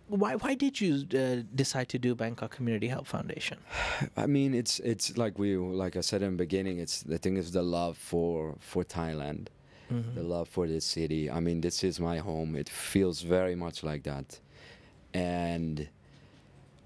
[0.08, 3.56] why why did you uh, decide to do Bangkok Community Help Foundation?
[4.16, 6.78] I mean, it's it's like we like I said in the beginning.
[6.78, 9.48] It's the thing is the love for for Thailand,
[10.14, 11.30] the love for this city.
[11.30, 12.54] I mean, this is my home.
[12.56, 14.38] It feels very much like that,
[15.14, 15.88] and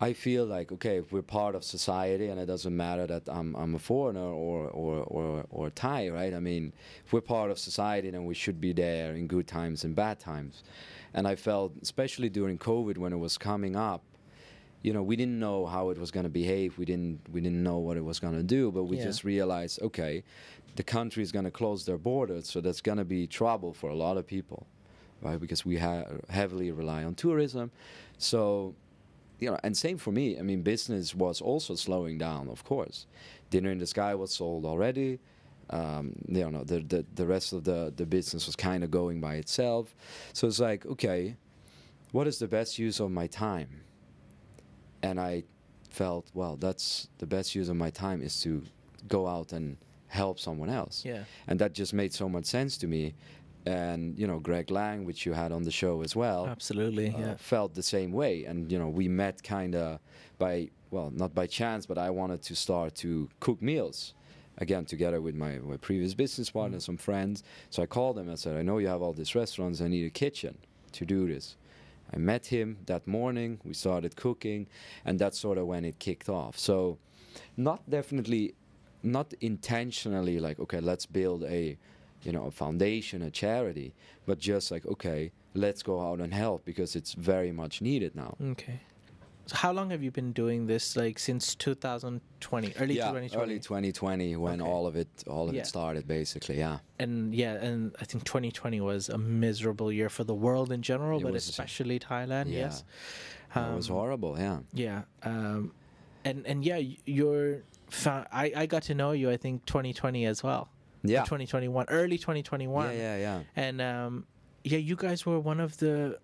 [0.00, 3.54] I feel like okay, if we're part of society, and it doesn't matter that I'm
[3.54, 6.34] I'm a foreigner or or or, or Thai, right?
[6.34, 6.72] I mean,
[7.06, 10.18] if we're part of society, then we should be there in good times and bad
[10.18, 10.62] times.
[11.14, 14.02] And I felt, especially during COVID, when it was coming up,
[14.82, 16.76] you know, we didn't know how it was going to behave.
[16.76, 19.04] We didn't we didn't know what it was going to do, but we Yeah.
[19.04, 20.24] just realized, okay,
[20.76, 23.90] the country is going to close their borders, so that's going to be trouble for
[23.90, 24.66] a lot of people,
[25.22, 25.38] right?
[25.40, 27.70] Because we ha- heavily rely on tourism,
[28.18, 28.74] so
[29.40, 30.38] you know, and same for me.
[30.38, 33.06] I mean, business was also slowing down, of course.
[33.50, 35.18] Dinner in the Sky was sold already.
[35.70, 39.20] Um, you know, the, the the rest of the the business was kind of going
[39.20, 39.94] by itself.
[40.32, 41.36] So it's like, okay,
[42.12, 43.80] what is the best use of my time?
[45.02, 45.44] And I
[45.90, 48.62] felt, well, that's the best use of my time is to
[49.08, 49.76] go out and
[50.08, 51.04] help someone else.
[51.04, 51.24] Yeah.
[51.46, 53.14] And that just made so much sense to me.
[53.66, 57.18] And you know, Greg Lang, which you had on the show as well Absolutely, uh,
[57.18, 57.34] yeah.
[57.36, 58.44] felt the same way.
[58.44, 60.00] And you know, we met kind of
[60.38, 64.14] by well, not by chance, but I wanted to start to cook meals
[64.58, 67.42] again together with my, my previous business partner, some friends.
[67.70, 69.80] So I called him and said, I know you have all these restaurants.
[69.80, 70.56] I need a kitchen
[70.92, 71.56] to do this.
[72.12, 73.60] I met him that morning.
[73.64, 74.68] We started cooking,
[75.04, 76.56] and that's sort of when it kicked off.
[76.56, 76.98] So,
[77.56, 78.54] not definitely,
[79.02, 81.76] not intentionally like okay, let's build a,
[82.24, 83.94] you know, a foundation, a charity,
[84.26, 88.36] but just like okay, let's go out and help because it's very much needed now.
[88.52, 88.80] Okay.
[89.46, 90.96] So how long have you been doing this?
[90.96, 93.36] Like since 2020, early yeah, 2020.
[93.42, 94.70] early 2020 when Okay.
[94.70, 95.60] all of it, all of Yeah.
[95.60, 96.56] it started basically.
[96.58, 96.78] Yeah.
[96.98, 101.20] and yeah, and I think 2020 was a miserable year for the world in general,
[101.20, 102.46] It but especially Thailand.
[102.46, 102.58] Yeah.
[102.70, 102.84] Yes.
[103.54, 104.38] it was Um, horrible.
[104.38, 104.58] Yeah.
[104.72, 105.02] Yeah.
[105.22, 105.72] Um,
[106.24, 107.62] and and yeah, you're.
[107.90, 109.30] Fa- I I got to know you.
[109.30, 110.68] I think 2020 as well.
[111.04, 111.20] Yeah.
[111.20, 112.90] 2021, early 2021.
[112.90, 113.40] Yeah, yeah, yeah.
[113.54, 114.26] And um,
[114.64, 116.18] yeah, you guys were one of the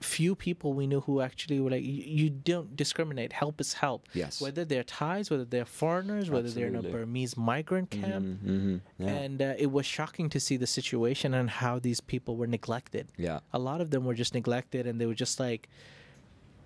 [0.00, 3.32] few people we knew who actually were like, you, you don't discriminate.
[3.32, 4.08] Help is help.
[4.14, 4.40] Yes.
[4.40, 8.24] Whether they're Thais, whether they're foreigners, whether they're in a Burmese migrant camp.
[8.24, 8.76] Mm-hmm.
[8.98, 9.08] Yeah.
[9.08, 13.08] And uh, it was shocking to see the situation and how these people were neglected.
[13.16, 13.40] yeah.
[13.52, 15.68] A lot of them were just neglected and they were just like,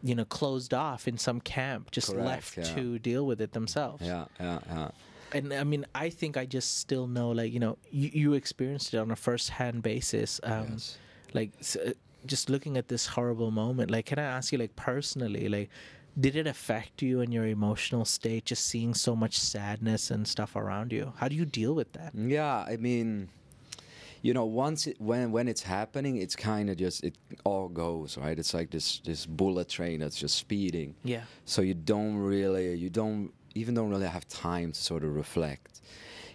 [0.03, 2.74] you know, closed off in some camp, just Correct, left yeah.
[2.74, 4.07] to deal with it themselves.
[4.07, 4.88] Yeah, yeah, yeah.
[5.35, 8.95] And I mean, I think I just still know, like, you know, you, you experienced
[8.95, 10.41] it on a first hand basis.
[10.45, 10.97] Um, Yes.
[11.35, 11.93] Like, s- uh,
[12.24, 15.68] just looking at this horrible moment, like, can I ask you, like, personally, like,
[16.18, 20.55] did it affect you in your emotional state just seeing so much sadness and stuff
[20.55, 21.12] around you?
[21.16, 22.12] How do you deal with that?
[22.14, 23.28] Yeah, I mean,
[24.22, 28.16] you know, once it, when when it's happening, it's kind of just it all goes
[28.16, 28.39] right.
[28.39, 30.95] It's like this this bullet train that's just speeding.
[31.03, 31.24] Yeah.
[31.45, 35.81] So you don't really, you don't even don't really have time to sort of reflect.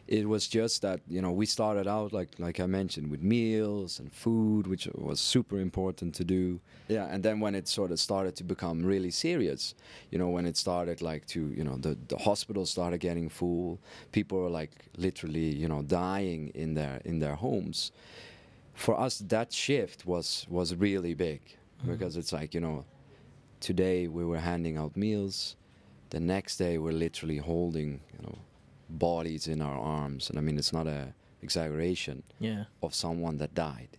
[0.08, 4.00] It was just that you know we started out like like I mentioned with meals
[4.00, 6.60] and food, which was super important to do.
[6.88, 9.76] Yeah, and then when it sort of started to become really serious,
[10.10, 13.78] you know, when it started like to you know the the hospitals started getting full,
[14.12, 17.92] people were like literally you know dying in their in their homes.
[18.74, 21.92] For us, that shift was was really big mm-hmm.
[21.92, 22.84] because it's like you know
[23.60, 25.56] today we were handing out meals
[26.10, 28.38] the next day we're literally holding you know
[28.90, 30.30] bodies in our arms.
[30.30, 32.66] And i mean it's not a exaggeration Yeah.
[32.84, 33.98] of someone that died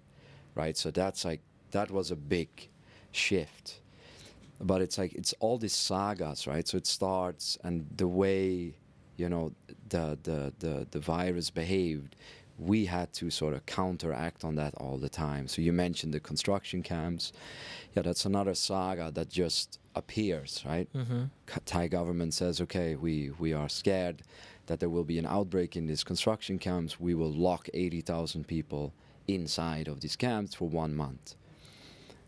[0.57, 0.77] right?
[0.77, 1.41] So that's like
[1.71, 2.49] that was a big
[3.13, 3.81] shift.
[4.61, 6.67] But it's like it's all these sagas right?
[6.69, 8.75] So it starts and the way
[9.17, 9.53] you know
[9.89, 12.17] the the the, the virus behaved
[12.59, 15.49] we had to sort of counteract on that all the time.
[15.49, 17.33] So you mentioned the construction camps
[17.95, 21.25] yeah that's another saga that just appears right Mm-hmm.
[21.67, 24.23] Thai government says, okay, we, we are scared
[24.67, 27.01] that there will be an outbreak in these construction camps.
[27.01, 28.93] We will lock 80,000 people
[29.27, 31.35] inside of these camps for one month.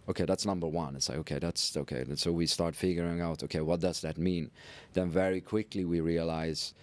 [0.08, 3.42] okay that's number one it's like okay that's okay and so we start figuring out
[3.44, 4.50] okay what does that mean
[4.94, 6.74] then very quickly we realize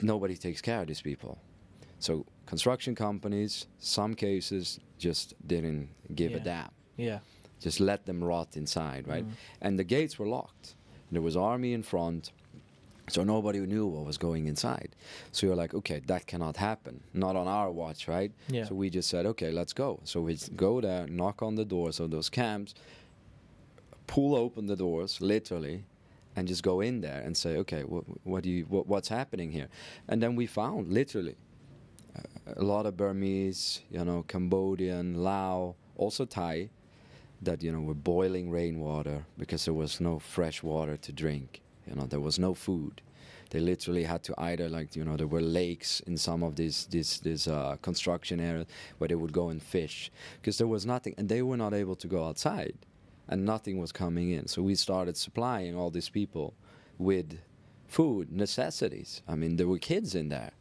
[0.00, 1.38] nobody takes care of these people
[1.98, 7.18] so construction companies some cases just didn't give a damn Yeah.
[7.60, 9.26] Just let them rot inside right?
[9.26, 9.32] Mm.
[9.60, 10.74] And the gates were locked.
[11.10, 12.32] There was army in front
[13.08, 14.96] so nobody knew what was going inside.
[15.32, 17.00] So you're like okay that cannot happen.
[17.12, 18.32] Not on our watch right?
[18.48, 18.64] Yeah.
[18.64, 20.00] so we just said okay let's go.
[20.04, 22.74] So we go there knock on the doors of those camps
[24.06, 25.84] pull open the doors literally
[26.36, 29.50] and just go in there and say okay what, what do you what, what's happening
[29.52, 29.68] here?
[30.08, 31.36] And then we found literally
[32.56, 36.70] a lot of Burmese, you know, Cambodian, Lao, also Thai,
[37.46, 41.62] that you know were boiling rainwater because there was no fresh water to drink.
[41.88, 43.00] You know, there was no food.
[43.50, 46.86] They literally had to either like you know there were lakes in some of these
[46.86, 48.66] these these uh, construction areas
[48.98, 51.96] where they would go and fish because there was nothing and they were not able
[51.96, 52.76] to go outside,
[53.28, 54.46] and nothing was coming in.
[54.48, 56.54] So we started supplying all these people
[56.98, 57.38] with
[57.86, 59.22] food necessities.
[59.28, 60.52] I mean, there were kids in there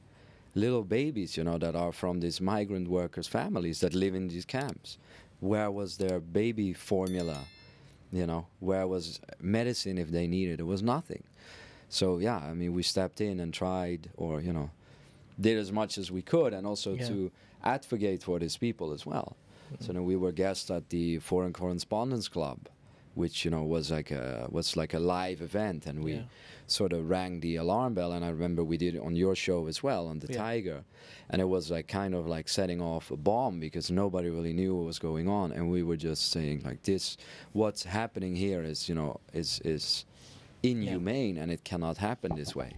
[0.55, 4.45] little babies, you know, that are from these migrant workers' families that live in these
[4.45, 4.97] camps.
[5.45, 7.39] Where was their baby formula?
[8.11, 10.59] You know, where was medicine if they needed?
[10.59, 11.23] It was nothing.
[11.89, 14.69] So yeah, I mean, we stepped in and tried, or you know,
[15.39, 17.07] did as much as we could, and also Yeah.
[17.09, 17.31] to
[17.63, 19.35] advocate for these people as well.
[19.79, 22.59] So then we were guests at the Foreign Correspondents Club,
[23.15, 26.23] which you know was like a was like a live event, and we Yeah.
[26.67, 28.11] Sort of rang the alarm bell.
[28.13, 30.39] And I remember we did it on your show as well on the Yeah.
[30.41, 30.83] Thaiger,
[31.29, 34.75] and it was like kind of like setting off a bomb because nobody really knew
[34.75, 37.17] what was going on, and we were just saying like this:
[37.53, 40.05] what's happening here is you know is is
[40.63, 42.73] inhumane, and it cannot happen this way.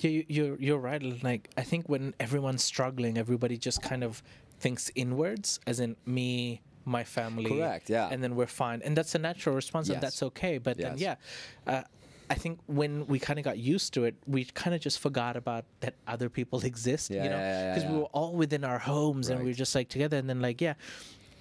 [0.00, 1.02] Yeah, you, you're you're right.
[1.22, 4.22] Like I think when everyone's struggling, everybody just kind of
[4.60, 7.50] thinks inwards, as in me, my family.
[7.50, 8.08] Correct, yeah.
[8.10, 10.58] And then we're fine, and that's a natural response, and that's okay.
[10.58, 11.16] But then, yeah,
[11.66, 11.82] uh,
[12.32, 15.36] I think when we kind of got used to it, we kind of just forgot
[15.36, 17.10] about that other people exist.
[17.10, 19.52] Yeah, you know, yeah, yeah, because we were all within our homes, and we were
[19.64, 20.16] just like together.
[20.16, 20.74] And then, like, yeah,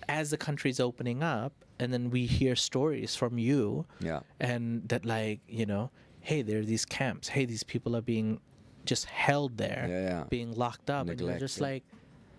[0.09, 4.19] as the country's opening up, and then we hear stories from you Yeah.
[4.39, 5.89] and that like you know
[6.19, 8.39] hey there are these camps hey these people are being
[8.85, 10.23] just held there Yeah, yeah.
[10.29, 11.83] being locked up and you're just like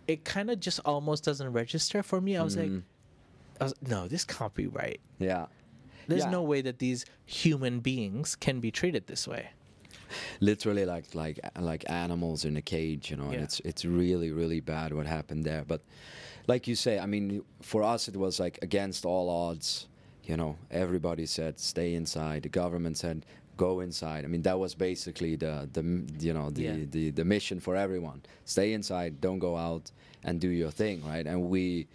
[0.06, 2.82] it kind of just almost doesn't register for me i was like Mm.
[3.60, 5.46] I was, no this can't be right Yeah.
[6.08, 6.30] There's Yeah.
[6.30, 9.50] no way that these human beings can be treated this way.
[10.40, 13.34] Literally like like like animals in a cage you know Yeah.
[13.36, 15.64] and it's it's really really bad what happened there.
[15.66, 15.80] But
[16.48, 19.88] like you say i mean for us it was like against all odds
[20.24, 20.56] you know.
[20.70, 22.42] Everybody said stay inside.
[22.44, 23.24] The government said
[23.56, 24.24] go inside.
[24.24, 25.82] I mean that was basically the the
[26.26, 26.76] you know the Yeah.
[26.90, 28.20] the, the mission for everyone.
[28.44, 29.90] Stay inside don't go out
[30.24, 31.26] and do your thing right?
[31.26, 31.86] And we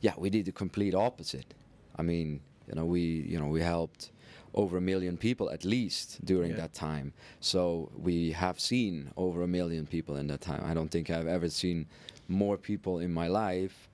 [0.00, 1.54] yeah we did the complete opposite.
[1.98, 4.10] I mean you know we you know we helped
[4.54, 6.58] over a million people at least during Yeah.
[6.62, 7.12] that time.
[7.40, 10.62] So we have seen over a million people in that time.
[10.64, 11.86] I don't think I've ever seen
[12.28, 13.88] more people in my life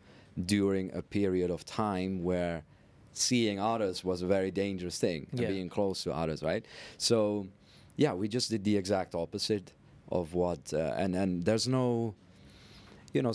[0.46, 2.62] during a period of time where
[3.14, 5.48] seeing others was a very dangerous thing and Yeah.
[5.48, 6.64] being close to others, right?
[6.98, 7.46] So
[7.96, 9.72] yeah, we just did the exact opposite
[10.10, 12.14] of what uh, and and there's no
[13.14, 13.32] you know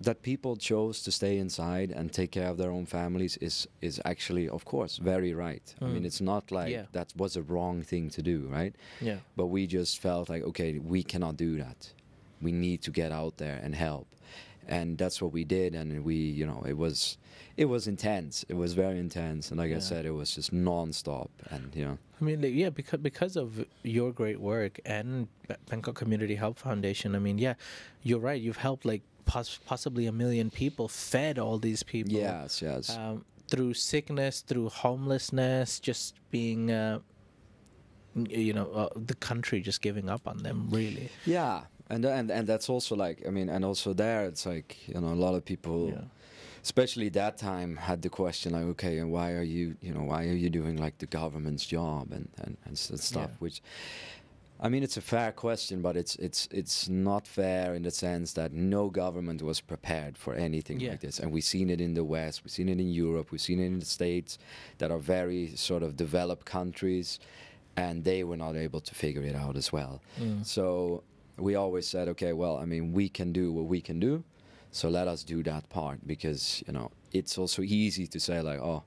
[0.00, 4.00] that people chose to stay inside and take care of their own families is is
[4.04, 6.06] actually of course very right i mean mm.
[6.06, 6.84] it's not like Yeah.
[6.92, 10.78] that was a wrong thing to do right yeah but we just felt like okay
[10.78, 11.92] we cannot do that
[12.42, 14.06] we need to get out there and help
[14.68, 17.16] and that's what we did and we you know it was
[17.56, 19.76] it was intense it was very intense and like Yeah.
[19.76, 23.66] i said it was just non-stop and you know I mean, yeah, because because of
[23.82, 27.14] your great work and Ba- Bangkok Community Help Foundation.
[27.14, 27.56] I mean, yeah,
[28.02, 28.40] you're right.
[28.40, 32.12] You've helped like pos- possibly a million people, fed all these people.
[32.12, 36.98] yes yes Um, through sickness, through homelessness, just being, uh,
[38.28, 40.68] you know, uh, the country just giving up on them.
[40.70, 41.08] Really.
[41.24, 45.00] Yeah, and and and that's also like I mean, and also there it's like you
[45.00, 46.04] know a lot of people, Yeah.
[46.62, 50.24] especially that time, had the question like, okay, and why are you you know why
[50.30, 53.38] are you doing like the government's job and and, and stuff, Yeah.
[53.38, 53.60] which.
[54.58, 58.32] I mean, it's a fair question, but it's it's it's not fair in the sense
[58.34, 60.90] that no government was prepared for anything Yeah.
[60.92, 63.40] like this, and we've seen it in the West, we've seen it in Europe, we've
[63.40, 64.38] seen it in the States,
[64.78, 67.20] that are very sort of developed countries,
[67.76, 70.00] and they were not able to figure it out as well.
[70.18, 70.44] Mm.
[70.46, 71.02] So
[71.36, 74.24] we always said, okay, well, I mean, we can do what we can do,
[74.70, 78.60] so let us do that part because you know it's also easy to say like,
[78.60, 78.84] oh,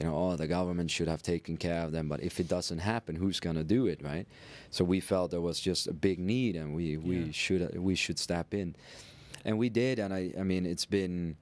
[0.00, 2.78] you know, oh, the government should have taken care of them, but if it doesn't
[2.80, 4.26] happen, who's gonna do it, right?
[4.70, 7.30] So we felt there was just a big need, and we we Yeah.
[7.32, 8.76] should we should step in,
[9.44, 11.36] and we did, and I I mean, it's been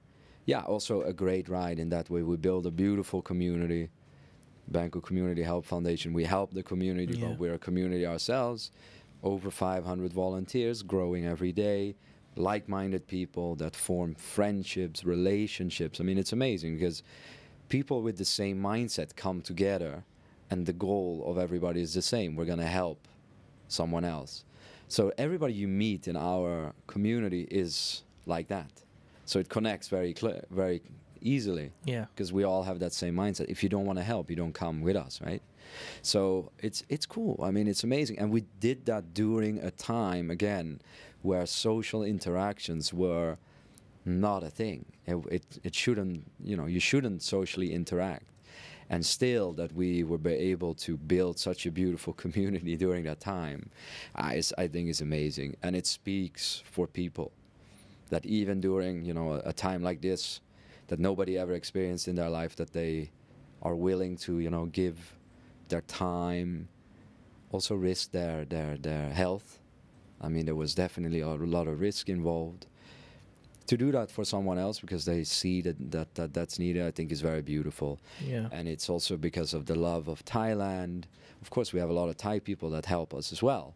[0.45, 2.21] yeah, also a great ride in that way.
[2.21, 3.89] We build a beautiful community.
[4.67, 6.11] Bangkok Community Help Foundation.
[6.13, 7.27] We help the community, Yeah.
[7.29, 8.71] but we're a community ourselves.
[9.21, 11.95] Over 500 volunteers growing every day,
[12.35, 15.99] like minded people that form friendships, relationships.
[15.99, 17.03] I mean, it's amazing because
[17.69, 20.03] people with the same mindset come together,
[20.49, 22.35] and the goal of everybody is the same.
[22.35, 23.07] We're going to help
[23.67, 24.43] someone else.
[24.87, 28.71] So everybody you meet in our community is like that.
[29.25, 30.81] So it connects very clear, very
[31.21, 32.05] easily Yeah.
[32.13, 33.45] because we all have that same mindset.
[33.49, 35.41] If you don't want to help, you don't come with us, right?
[36.03, 37.39] So it's it's cool.
[37.43, 40.79] I mean, it's amazing, and we did that during a time again
[41.23, 43.37] where social interactions were
[44.05, 44.85] not a thing.
[45.05, 48.27] It it, it shouldn't, you know, you shouldn't socially interact.
[48.87, 53.71] And still, that we were able to build such a beautiful community during that time,
[54.15, 57.31] I, I think is amazing, and it speaks for people
[58.09, 60.41] that even during you know a, a time like this
[60.87, 63.09] that nobody ever experienced in their life that they
[63.61, 65.15] are willing to you know give
[65.69, 66.67] their time
[67.51, 69.59] also risk their their their health
[70.21, 72.67] i mean there was definitely a lot of risk involved
[73.67, 76.91] to do that for someone else because they see that, that, that that's needed i
[76.91, 77.99] think is very beautiful.
[78.23, 78.47] Yeah.
[78.51, 81.05] and it's also because of the love of thailand.
[81.41, 83.75] Of course we have a lot of thai people that help us as well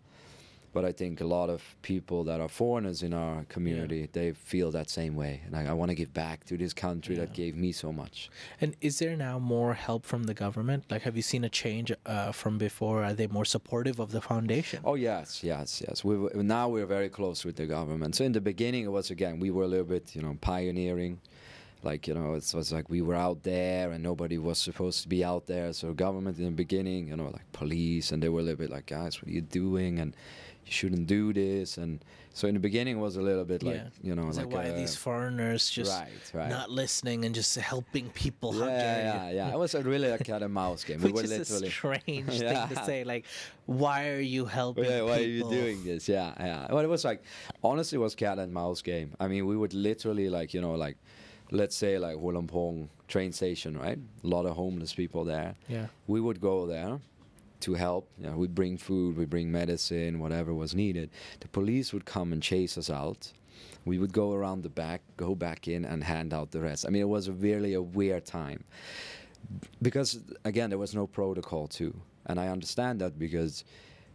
[0.73, 4.71] but I think a lot of people that are foreigners in our community, they feel
[4.71, 5.41] that same way.
[5.45, 8.29] And I, I want to give back to this country that gave me so much.
[8.61, 10.85] And is there now more help from the government?
[10.89, 13.03] Like, have you seen a change uh, from before?
[13.03, 14.79] Are they more supportive of the foundation?
[14.85, 16.03] Oh yes, yes, yes.
[16.03, 18.15] We were- now we're very close with the government.
[18.15, 21.19] So in the beginning, it was again we were a little bit, you know, pioneering.
[21.81, 25.07] Like you know, it was like we were out there and nobody was supposed to
[25.07, 25.71] be out there.
[25.71, 28.69] So government in the beginning, you know, like police, and they were a little bit
[28.69, 29.97] like, guys, what are you doing?
[29.99, 30.13] And
[30.69, 31.77] you shouldn't do this.
[31.77, 32.03] And
[32.33, 33.89] so in the beginning, it was a little bit like, Yeah.
[34.03, 36.49] you know, like, like why are uh, these foreigners just right, right.
[36.49, 38.51] not listening and just helping people?
[38.53, 39.53] How yeah, yeah, yeah.
[39.53, 41.01] It was a really a cat and mouse game.
[41.01, 41.69] we Which were is a literally.
[41.71, 42.67] strange Yeah.
[42.67, 43.03] thing to say.
[43.03, 43.25] Like,
[43.65, 46.07] why are you helping Yeah, why are you doing this?
[46.07, 46.67] Yeah, yeah.
[46.71, 47.23] Well, it was like,
[47.63, 49.13] honestly, it was cat and mouse game.
[49.19, 50.97] I mean, we would literally like, you know, like,
[51.51, 53.97] let's say like Hua Lamphong train station, right?
[54.23, 55.55] A lot of homeless people there.
[55.67, 55.87] Yeah.
[56.07, 56.99] We would go there
[57.61, 58.09] to help.
[58.17, 61.09] You know, we'd bring food, we'd bring medicine, whatever was needed.
[61.39, 63.31] The police would come and chase us out.
[63.85, 66.85] We would go around the back, go back in, and hand out the rest.
[66.85, 68.63] I mean, it was really a weird time
[69.81, 71.93] because again there was no protocol too
[72.27, 73.63] and i understand that because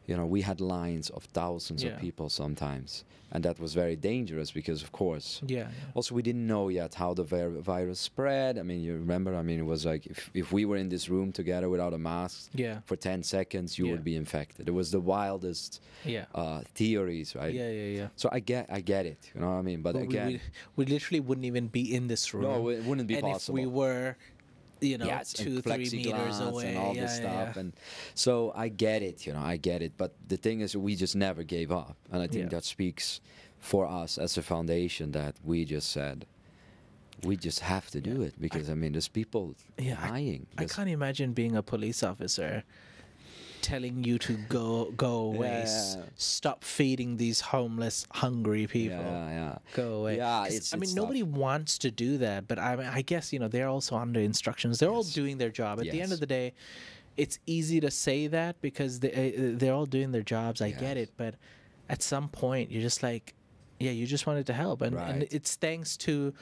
[0.07, 1.91] you know we had lines of thousands Yeah.
[1.93, 5.59] of people sometimes and that was very dangerous because of course Yeah.
[5.59, 5.69] yeah.
[5.97, 9.43] also we didn't know yet how the vir- virus spread i mean you remember i
[9.43, 12.51] mean it was like if, if we were in this room together without a mask
[12.55, 12.77] Yeah.
[12.87, 13.93] for 10 seconds you Yeah.
[13.93, 16.27] would be infected it was the wildest Yeah.
[16.35, 18.09] uh, theories right Yeah, yeah, yeah.
[18.17, 20.29] so i get i get it you know what i mean but But we, again
[20.29, 20.41] we,
[20.77, 22.43] we literally wouldn't even be in this room.
[22.45, 23.59] No, it wouldn't be and possible.
[23.59, 24.17] if we were,
[24.85, 27.53] you know, yes, two, three meters away, and all yeah, this yeah, stuff.
[27.57, 27.61] yeah.
[27.61, 27.72] And
[28.14, 29.93] so I get it, you know, I get it.
[29.97, 32.49] But the thing is, we just never gave up, and I think Yeah.
[32.59, 33.20] that speaks
[33.59, 36.26] for us as a foundation that we just said
[37.22, 40.47] we just have to do it because I, mean, there's people Yeah, I- dying.
[40.59, 42.64] I There's- can't imagine being a police officer
[43.65, 48.99] telling you to go go away, s- stop feeding these homeless, hungry people.
[48.99, 49.59] Yeah, yeah.
[49.75, 50.17] Go away.
[50.19, 51.31] Yeah, it's- I mean, it's nobody tough.
[51.47, 54.79] wants to do that, but I, mean, I guess you know they're also under instructions.
[54.79, 55.81] They're all doing their job.
[55.81, 56.53] At the end of the day,
[57.17, 60.61] it's easy to say that because they, uh, they're all doing their jobs.
[60.61, 61.35] I get it, but
[61.89, 63.35] at some point, you're just like,
[63.81, 66.33] yeah, you just wanted to help, and, and it's thanks to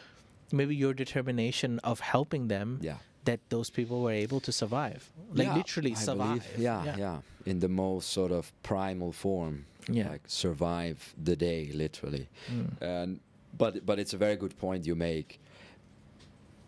[0.53, 2.97] maybe your determination of helping them Yeah.
[3.25, 6.43] That those people were able to survive, like Yeah, literally I survive.
[6.53, 9.65] believe- Yeah, yeah, in the most sort of primal form.
[9.89, 10.11] Yeah.
[10.13, 12.29] like survive the day, literally.
[12.49, 12.81] Mm.
[12.81, 13.21] And
[13.59, 15.41] but but it's a very good point you make.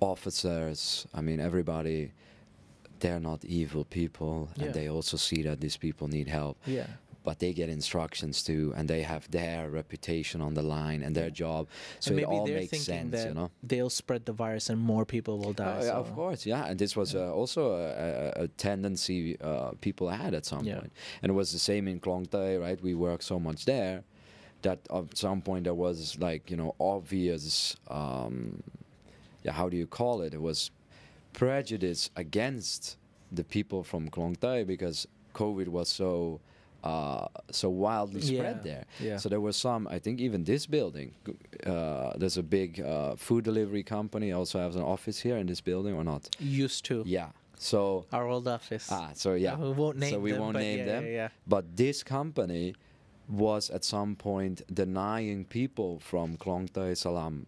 [0.00, 2.10] Officers, I mean everybody,
[2.98, 4.64] they're not evil people, Yeah.
[4.66, 6.56] and they also see that these people need help.
[6.66, 6.86] Yeah.
[7.24, 11.30] But they get instructions too, and they have their reputation on the line and their
[11.30, 11.68] job,
[11.98, 13.50] so and it all makes sense, you know.
[13.70, 15.78] they'll spread the virus and more people will die.
[15.80, 19.70] Oh, yeah, of course, yeah, and this was uh, also a, a, a tendency uh,
[19.80, 20.80] people had at some Yeah.
[20.80, 22.78] point, and it was the same in Klong Toey, right?
[22.88, 24.04] We worked so much there
[24.60, 28.62] that at some point there was like you know obvious, um,
[29.44, 30.34] yeah, how do you call it?
[30.34, 30.70] It was
[31.32, 32.96] prejudice against
[33.32, 36.40] the people from Klong Toey because COVID was so.
[36.84, 38.84] Uh, so wildly spread Yeah, there.
[39.00, 39.16] yeah.
[39.20, 39.88] So there was some.
[39.96, 41.14] I think even this building.
[41.66, 44.32] Uh, there's a big uh, food delivery company.
[44.32, 46.28] Also has an office here in this building, or not?
[46.38, 47.02] Used to.
[47.06, 47.28] Yeah.
[47.56, 48.88] So Our old office.
[48.92, 49.56] ah, so yeah.
[49.56, 51.04] we won't name so we them, won't name yeah, them.
[51.04, 51.28] yeah, yeah.
[51.46, 52.74] But this company
[53.28, 57.46] was at some point denying people from Klong Toey Salam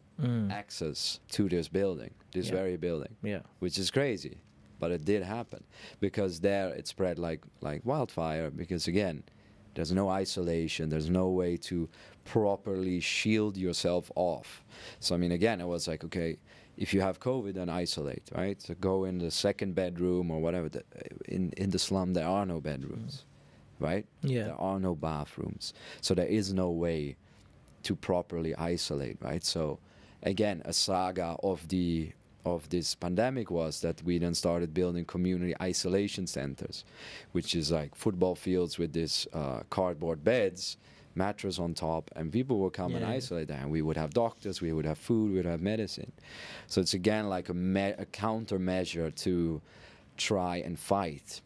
[0.51, 2.53] access to this building, this Mm.
[2.53, 3.41] Very building, Yeah.
[3.59, 4.39] which is crazy,
[4.79, 5.63] but it did happen
[6.01, 8.51] because there it spread like like wildfire.
[8.51, 9.23] Because again,
[9.75, 11.89] there's no isolation, there's no way to
[12.25, 14.65] properly shield yourself off.
[15.01, 16.39] So I mean, again, it was like okay.
[16.77, 18.61] If you have COVID, then isolate, right?
[18.61, 20.69] So go in the second bedroom or whatever.
[20.69, 20.85] The,
[21.27, 23.25] in in the slum, there are no bedrooms,
[23.81, 24.05] right?
[24.21, 24.45] Yeah.
[24.45, 25.73] There are no bathrooms.
[26.03, 27.17] So there is no way
[27.85, 29.43] to properly isolate, right?
[29.43, 29.79] So
[30.23, 32.13] again, a saga of the
[32.47, 36.85] of this pandemic was that we then started building community isolation centers,
[37.33, 40.77] which is like football fields with these uh, cardboard beds,
[41.15, 43.59] mattress on top, and people would come and isolate there.
[43.61, 46.13] And we would have doctors, we would have food, we would have medicine.
[46.69, 49.61] So it's again like a, me- a countermeasure to
[50.17, 51.43] try and fight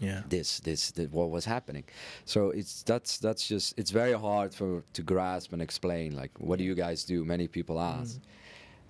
[0.00, 0.22] Yeah.
[0.28, 1.84] this this, this what was happening
[2.24, 6.58] so it's that's that's just it's very hard for to grasp and explain like what
[6.58, 8.18] do you guys do many people Mm.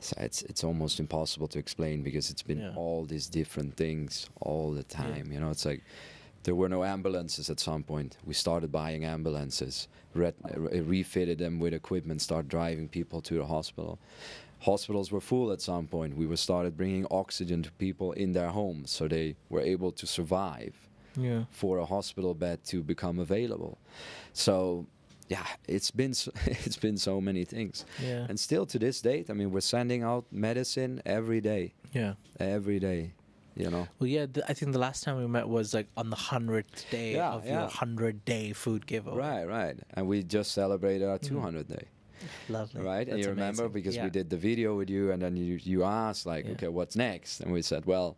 [0.04, 2.74] So it's it's almost impossible to explain because it's been Yeah.
[2.82, 5.82] all these different things all the time you know it's like
[6.44, 10.34] there were no ambulances at some point we started buying ambulances re-
[10.98, 13.98] refitted them with equipment start driving people to the hospital
[14.60, 18.50] hospitals were full at some point we were started bringing oxygen to people in their
[18.50, 20.74] homes so they were able to survive
[21.16, 21.44] Yeah.
[21.50, 23.74] for a hospital bed to become available.
[24.32, 24.86] So,
[25.28, 28.26] yeah, it's been so, it's been so many things, Yeah.
[28.28, 32.14] and still to this date, I mean, we're sending out medicine every day, Yeah.
[32.38, 33.12] every day.
[33.56, 34.26] You know, Well, yeah.
[34.26, 37.34] Th- I think the last time we met was like on the hundredth day Yeah,
[37.34, 39.16] of your hundred day food giveaway.
[39.16, 41.28] right, right, and we just celebrated our mm.
[41.28, 41.84] 200 day,
[42.48, 42.80] Lovely.
[42.82, 43.06] right?
[43.08, 43.72] and you remember amazing.
[43.72, 44.04] because Yeah.
[44.06, 46.52] we did the video with you, and then you you asked like, Yeah.
[46.54, 47.40] okay, what's next?
[47.40, 48.16] And we said, well.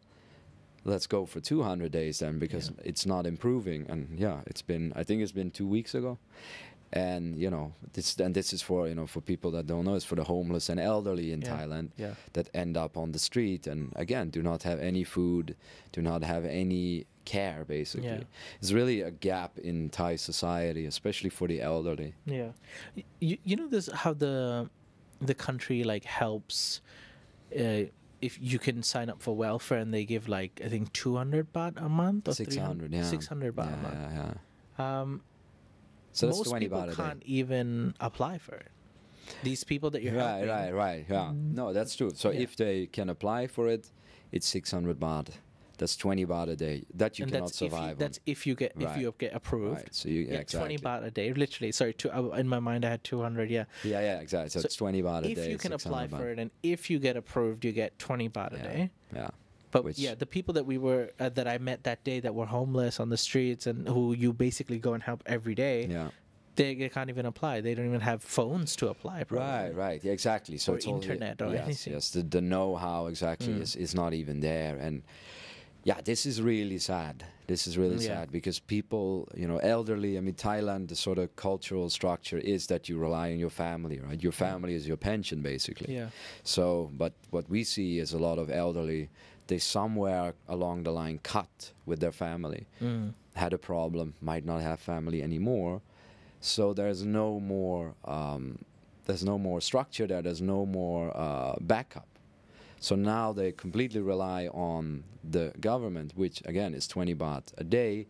[0.88, 2.84] Let's go for 200 days then, because Yeah.
[2.90, 3.86] it's not improving.
[3.90, 4.92] And yeah, it's been.
[4.94, 6.16] I think it's been two weeks ago.
[6.92, 9.94] And you know this and this is for you know for people that don't know
[9.94, 11.56] it's for the homeless and elderly in Yeah.
[11.56, 12.14] Thailand Yeah.
[12.34, 15.56] that end up on the street and again do not have any food
[15.92, 18.60] do not have any care basically Yeah.
[18.60, 22.52] it's really a gap in Thai society especially for the elderly Yeah,
[23.20, 24.70] you you know this how the
[25.20, 26.80] the country like helps
[27.58, 27.84] uh,
[28.20, 31.52] if you can sign up for welfare and they give like I think two hundred
[31.52, 33.94] baht a month or 600 yeah six hundred baht yeah, a month.
[34.14, 34.32] yeah,
[34.78, 35.00] yeah.
[35.00, 35.20] Um,
[36.16, 38.68] so that's most 20 people can't day even apply for it.
[39.42, 42.40] These people that you're right helping, right right yeah no that's true so Yeah.
[42.44, 43.90] if they can apply for it
[44.32, 45.28] it's 600 baht
[45.78, 47.98] that's 20 baht a day that you and cannot that's if survive you, on.
[47.98, 49.76] that's if you get if you get approved.
[49.78, 51.26] right so you Yeah, exactly twenty baht a day.
[51.34, 51.92] Literally, sorry.
[51.92, 53.50] Two, uh, in my mind, I had two hundred.
[53.50, 53.64] Yeah.
[53.84, 56.04] yeah yeah exactly so, So it's 20 baht a if day If you can apply
[56.04, 56.32] 600 for baht.
[56.32, 58.90] it, and if you get approved, you get twenty baht a yeah day.
[59.14, 59.30] yeah
[59.76, 62.34] But which- yeah, the people that we were uh, that I met that day that
[62.34, 66.10] were homeless on the streets and who you basically go and help every day, yeah
[66.60, 67.60] they, they can't even apply.
[67.60, 69.24] They don't even have phones to apply.
[69.24, 69.46] Probably.
[69.46, 70.56] Right, right, yeah, exactly.
[70.56, 71.92] So Or it's all- internet or yes, anything.
[71.92, 73.60] Yes, the, the know-how exactly Mm.
[73.60, 75.02] is, is not even there, and
[75.84, 77.24] yeah, this is really sad.
[77.46, 78.14] This is really Yeah.
[78.20, 80.16] sad because people, you know, elderly.
[80.18, 84.00] I mean, Thailand, the sort of cultural structure is that you rely on your family,
[84.00, 84.20] right?
[84.20, 85.94] Your family is your pension, basically.
[85.94, 86.08] Yeah.
[86.42, 89.10] So, but what we see is a lot of elderly.
[89.46, 93.12] They somewhere along the line cut with their family, Mm.
[93.34, 95.80] had a problem, might not have family anymore.
[96.40, 98.58] So there's no more um,
[99.06, 100.20] there's no more structure there.
[100.22, 102.08] There's no more uh, backup.
[102.80, 108.06] So now they completely rely on the government, which again is 20 baht a day.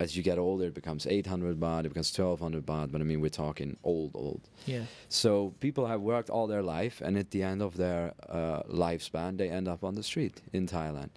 [0.00, 2.90] As you get older, it becomes 800 baht, it becomes 1200 baht.
[2.90, 4.40] But I mean, we're talking old, old.
[4.66, 4.84] Yeah.
[5.08, 9.38] So people have worked all their life, and at the end of their uh, lifespan,
[9.38, 11.10] they end up on the street in Thailand.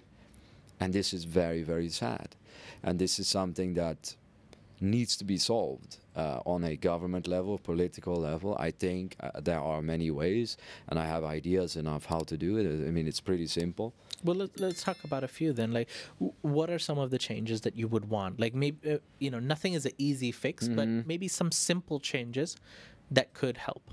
[0.80, 2.36] And this is very, very sad.
[2.84, 4.14] And this is something that
[4.80, 8.56] needs to be solved uh, on a government level, political level.
[8.58, 10.56] I think uh, there are many ways,
[10.88, 12.66] and I have ideas enough how to do it.
[12.66, 13.92] I mean, it's pretty simple.
[14.24, 15.72] Well, let, let's talk about a few then.
[15.72, 18.40] Like, w- what are some of the changes that you would want?
[18.40, 21.08] Like, maybe uh, you know, nothing is an easy fix, but Mm-hmm.
[21.08, 22.56] maybe some simple changes
[23.10, 23.90] that could help.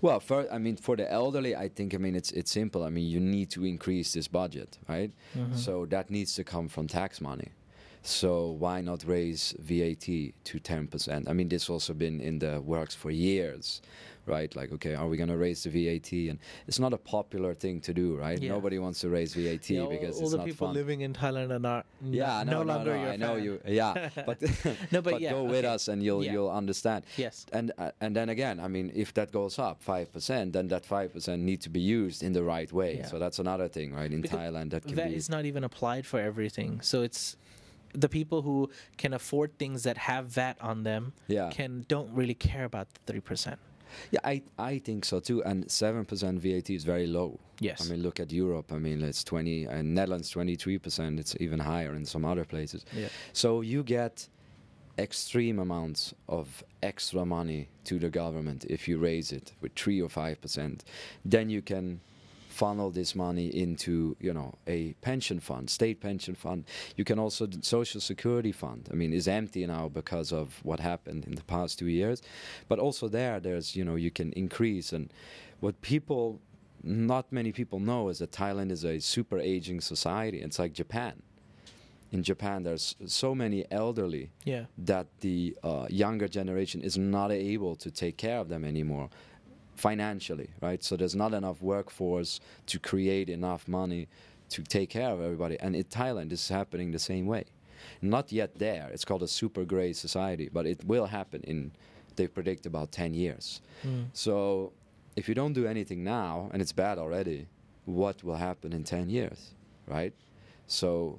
[0.00, 2.82] Well, for I mean, for the elderly, I think I mean it's it's simple.
[2.82, 5.12] I mean, you need to increase this budget, right?
[5.54, 7.50] So that needs to come from tax money.
[8.04, 10.06] So why not raise VAT
[10.44, 11.28] to ten percent?
[11.28, 13.80] I mean, this has also been in the works for years,
[14.26, 14.54] right?
[14.56, 16.12] Like, okay, are we going to raise the VAT?
[16.30, 18.40] And it's not a popular thing to do, right?
[18.42, 18.50] Yeah.
[18.50, 20.74] Nobody wants to raise VAT Yeah, because all it's the people fun.
[20.74, 23.44] living in Thailand are not Yeah, no, no, longer no, I know fan.
[23.44, 23.60] you.
[23.66, 24.42] Yeah, but
[24.90, 27.04] No, but yeah, go with us and you'll you'll understand.
[27.16, 27.46] Yes.
[27.52, 30.84] And uh, and then again, I mean, if that goes up five percent, then that
[30.84, 33.02] five percent need to be used in the right way.
[33.08, 34.10] So that's another thing, right?
[34.12, 37.36] In Because Thailand, that can that be is not even applied for everything, so it's
[37.92, 41.50] the people who can afford things that have VAT on them Yeah.
[41.50, 43.58] can don't really care about the three percent.
[44.10, 45.42] Yeah, I I think so too.
[45.44, 47.38] And seven percent VAT is very low.
[47.60, 47.86] Yes.
[47.86, 48.72] I mean, look at Europe.
[48.72, 51.20] I mean, it's twenty, and Netherlands twenty three percent.
[51.20, 52.84] It's even higher in some other places.
[52.96, 53.08] Yeah.
[53.32, 54.28] So you get
[54.98, 60.08] extreme amounts of extra money to the government if you raise it with three or
[60.08, 60.84] five percent.
[61.24, 62.00] Then you can
[62.62, 63.92] funnel this money into
[64.26, 66.60] you know a pension fund, state pension fund.
[66.98, 68.82] You can also social security fund.
[68.92, 72.22] I mean, is empty now because of what happened in the past two years,
[72.68, 75.04] but also there, there's you know you can increase and
[75.60, 76.24] what people.
[76.84, 80.38] Not many people know is that Thailand is a super aging society.
[80.46, 81.14] It's like Japan
[82.12, 84.64] in Japan, there's so many elderly Yeah.
[84.90, 89.08] that the uh, younger generation is not able to take care of them anymore
[89.74, 90.82] financially, right?
[90.82, 94.08] So there's not enough workforce to create enough money
[94.50, 95.58] to take care of everybody.
[95.60, 97.44] And in Thailand, this is happening the same way.
[98.00, 98.90] Not yet there.
[98.92, 101.72] It's called a super grey society, but it will happen in,
[102.16, 103.60] they predict about 10 years.
[103.84, 104.06] Mm.
[104.12, 104.72] So
[105.16, 107.48] if you don't do anything now, and it's bad already,
[107.84, 109.54] what will happen in 10 years,
[109.86, 110.12] right?
[110.66, 111.18] So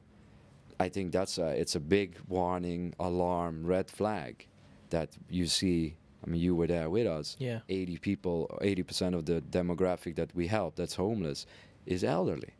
[0.80, 4.48] I think that's a, it's a big warning, alarm, red flag
[4.90, 5.96] that you see.
[6.26, 7.36] I mean, you were there with us.
[7.40, 7.60] Yeah.
[7.70, 11.46] 80 people, 80% of the demographic that we help that's homeless
[11.86, 12.54] is elderly.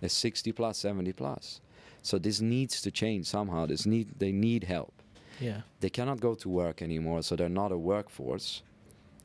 [0.00, 1.60] It's 60 plus, 70 plus.
[2.02, 3.66] So this needs to change somehow.
[3.66, 4.94] This need they need help.
[5.40, 5.62] Yeah.
[5.80, 8.62] They cannot go to work anymore, so they're not a workforce.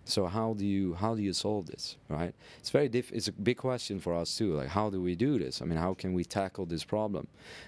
[0.05, 2.33] So how do you how do you solve this, right?
[2.59, 4.53] It's very diff- It's a big question for us too.
[4.55, 5.61] Like how do we do this?
[5.61, 7.27] I mean, how can we tackle this problem?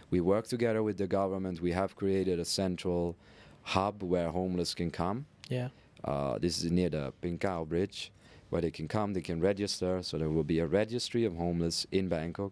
[0.10, 1.62] We work together with the government.
[1.62, 3.16] We have created a central
[3.64, 5.26] hub where homeless can come.
[5.50, 5.70] Yeah.
[6.04, 8.12] Uh, this is near the Pinklao Bridge,
[8.50, 10.02] where they can come, they can register.
[10.04, 12.52] So there will be a registry of homeless in Bangkok,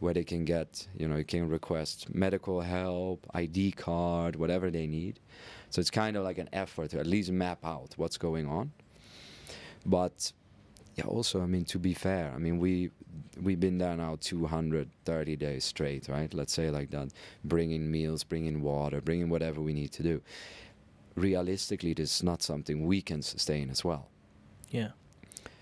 [0.00, 4.86] where they can get, you know, you can request medical help, ID card, whatever they
[4.86, 5.20] need.
[5.70, 8.72] So it's kind of like an effort to at least map out what's going on.
[9.86, 10.32] But
[10.96, 12.90] yeah, also, I mean, to be fair, I mean, we
[13.40, 16.32] we've been there now 230 days straight, right?
[16.34, 17.08] Let's say like that,
[17.44, 20.20] bringing meals, bringing water, bringing whatever we need to do.
[21.16, 24.08] Realistically, this is not something we can sustain as well.
[24.70, 24.90] Yeah.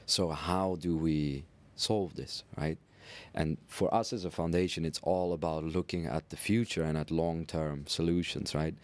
[0.07, 1.45] So how do we
[1.77, 2.79] solve this, right?
[3.35, 7.11] And for us as a foundation, it's all about looking at the future and at
[7.11, 8.75] long-term solutions, right?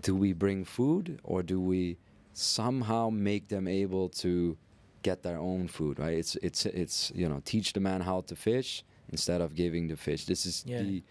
[0.00, 1.98] Do we bring food or do we
[2.32, 4.56] somehow make them able to
[5.02, 6.14] get their own food, right?
[6.18, 8.82] It's it's it's you know teach the man how to fish
[9.12, 10.24] instead of giving the fish.
[10.24, 10.82] This is Yeah.
[10.82, 11.02] the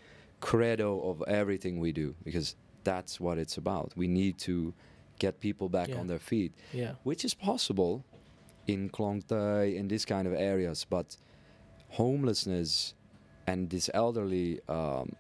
[0.42, 3.94] credo of everything we do because that's what it's about.
[3.96, 4.74] We need to
[5.20, 6.00] get people back Yeah.
[6.00, 6.94] on their feet Yeah.
[7.04, 8.04] which is possible
[8.68, 11.18] in Klong Toey, in this kind of areas, but
[11.90, 12.94] homelessness
[13.48, 15.12] and this elderly um,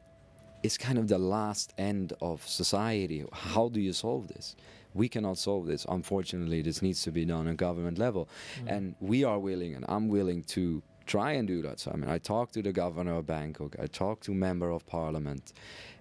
[0.64, 3.26] is kind of the last end of society.
[3.32, 4.55] How do you solve this?
[4.93, 5.86] We cannot solve this.
[5.89, 8.30] Unfortunately, this needs to be done on government level,
[8.68, 11.80] and we are willing, and I'm willing to try and do that.
[11.80, 14.86] So I mean, I talked to the governor of Bangkok, I talked to member of
[14.86, 15.51] parliament,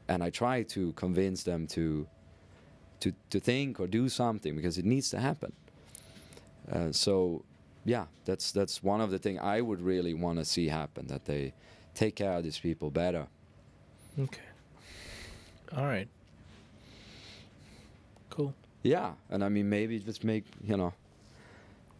[0.08, 2.06] and I try to convince them to
[3.00, 5.52] to to think or do something because it needs to happen.
[6.70, 7.44] Uh, so,
[7.84, 11.24] yeah, that's that's one of the things I would really want to see happen that
[11.24, 11.52] they
[11.94, 13.26] take care of these people better.
[14.18, 14.40] Okay.
[15.76, 16.08] All right.
[18.30, 18.54] Cool.
[18.82, 20.92] Yeah, and I mean maybe just make you know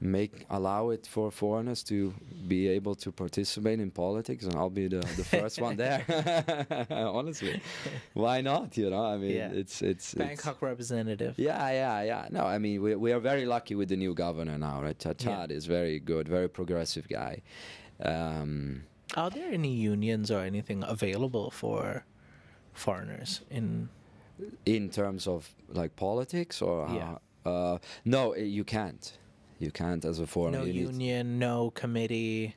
[0.04, 2.12] make allow it for foreigners to
[2.48, 6.04] be able to participate in politics, and I'll be the, the first one there.
[6.90, 7.60] Honestly,
[8.14, 8.76] why not?
[8.76, 9.50] You know, I mean, Yeah.
[9.60, 11.34] it's it's it's- Bangkok representative.
[11.38, 12.28] Yeah, yeah, yeah.
[12.30, 14.98] No, I mean, we, we are very lucky with the new governor now, right?
[14.98, 15.46] Chad Yeah.
[15.56, 17.42] is very good, very progressive guy.
[18.04, 18.82] Um,
[19.16, 22.04] Are there any unions or anything available for
[22.72, 23.88] foreigners in?
[24.66, 27.04] in terms of like politics or Yeah.
[27.44, 29.18] how- uh, no, you can't.
[29.62, 30.58] You can't as a foreigner.
[30.58, 32.56] No You union, no committee.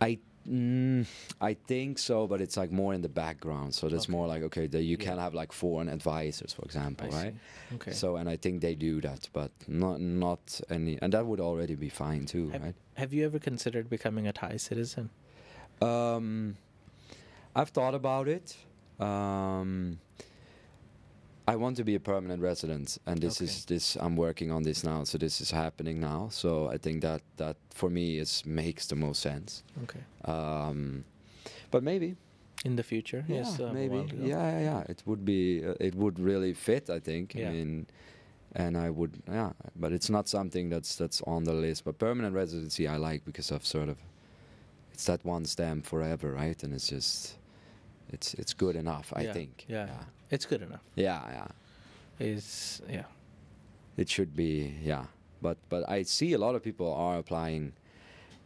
[0.00, 0.18] I
[0.48, 1.04] mm,
[1.40, 3.74] I think so, but it's like more in the background.
[3.74, 4.12] So that's Okay.
[4.16, 5.10] more like okay, that you Yeah.
[5.10, 7.16] can have like foreign advisors, for example, I see.
[7.16, 7.34] right?
[7.74, 7.92] Okay.
[7.92, 11.74] So and I think they do that, but not not any, and that would already
[11.74, 12.74] be fine too, have, right?
[12.94, 15.10] have you ever considered becoming a Thai citizen?
[15.82, 16.56] Um,
[17.56, 18.56] I've thought about it.
[19.00, 19.98] Um,
[21.48, 23.96] I want to be a permanent resident, and this is this.
[23.96, 26.28] I'm working on this now, so this is happening now.
[26.30, 29.62] So I think that that for me is makes the most sense.
[29.82, 30.00] Okay.
[30.24, 31.04] Um,
[31.70, 32.16] but maybe,
[32.64, 33.24] In the future?
[33.28, 33.58] yeah, yes.
[33.58, 34.80] a maybe, yeah, yeah, yeah.
[34.88, 36.90] It would be, uh, it would really fit.
[36.90, 37.34] I think.
[37.34, 37.48] Yeah.
[37.48, 37.86] I mean,
[38.54, 39.52] and I would, yeah.
[39.76, 41.84] But it's not something that's that's on the list.
[41.84, 43.96] But permanent residency, I like because I've sort of,
[44.92, 46.62] it's that one stamp forever, right?
[46.62, 47.38] And it's just,
[48.12, 49.12] it's it's good enough.
[49.16, 49.64] I yeah, think.
[49.68, 49.88] Yeah,
[50.30, 50.80] it's good enough.
[50.94, 51.46] Yeah, yeah.
[52.18, 53.04] It's yeah.
[53.96, 55.04] It should be, yeah.
[55.42, 57.72] But but I see a lot of people are applying,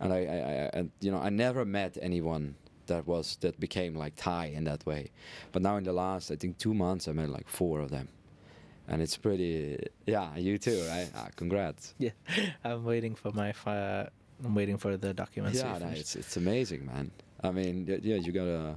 [0.00, 2.54] and I, I, I and you know I never met anyone
[2.86, 5.10] that was that became like Thai in that way.
[5.52, 8.08] But now in the last I think two months I met like four of them,
[8.88, 9.78] and it's pretty.
[10.06, 11.10] Yeah, you too, right?
[11.14, 11.94] Ah, congrats.
[11.98, 12.10] Yeah,
[12.64, 13.52] I'm waiting for my.
[13.52, 14.08] Fi-
[14.44, 15.58] I'm waiting for the documents.
[15.58, 17.10] yeah, no, it's it's amazing, man.
[17.42, 18.76] I mean, yeah, you gotta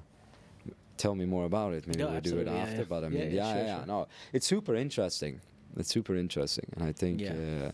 [0.97, 1.87] tell me more about it.
[1.87, 2.77] Maybe No, we'll do it yeah, after.
[2.77, 2.83] yeah.
[2.89, 3.85] But I mean, yeah, yeah, sure, yeah, sure.
[3.87, 5.39] no, it's super interesting.
[5.77, 7.21] It's super interesting, and I think.
[7.21, 7.33] Yeah.
[7.67, 7.71] Uh,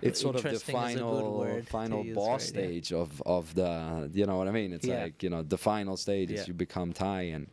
[0.00, 2.60] it's sort of the Interesting is a good final final use, boss right, yeah.
[2.66, 5.04] stage of of the you know what I mean it's Yeah.
[5.04, 7.46] like you know the final stage is you become Thai and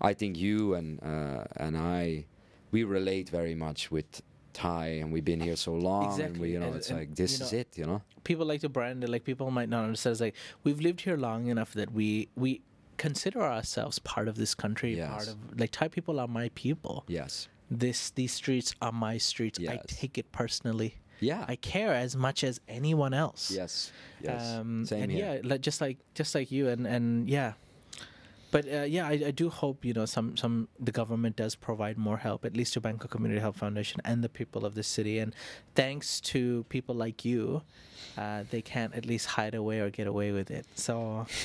[0.00, 2.26] I think you and uh, and I
[2.70, 4.22] we relate very much with
[4.52, 7.00] Thai and we've been here so long and we Exactly, you know and- it's and,
[7.00, 9.68] like this you is it you know people like to brand it like people might
[9.68, 10.12] not understand.
[10.12, 12.60] It's like we've lived here long enough that we we
[12.98, 14.96] consider ourselves part of this country.
[14.96, 15.08] yes.
[15.10, 17.04] Part of like Thai people are my people.
[17.08, 19.58] yes This these streets are my streets.
[19.58, 19.72] Yes.
[19.72, 20.92] I take it personally.
[21.20, 23.50] yeah I care as much as anyone else.
[23.60, 27.28] yes yes Um, same and here yeah, like just like just like you, and and
[27.28, 27.52] yeah.
[28.50, 31.98] But uh, yeah, I, I do hope you know some some the government does provide
[31.98, 35.18] more help, at least to Bangkok Community Health Foundation and the people of the city.
[35.18, 35.34] And
[35.74, 37.62] thanks to people like you,
[38.16, 40.66] uh, they can't at least hide away or get away with it.
[40.74, 41.26] So,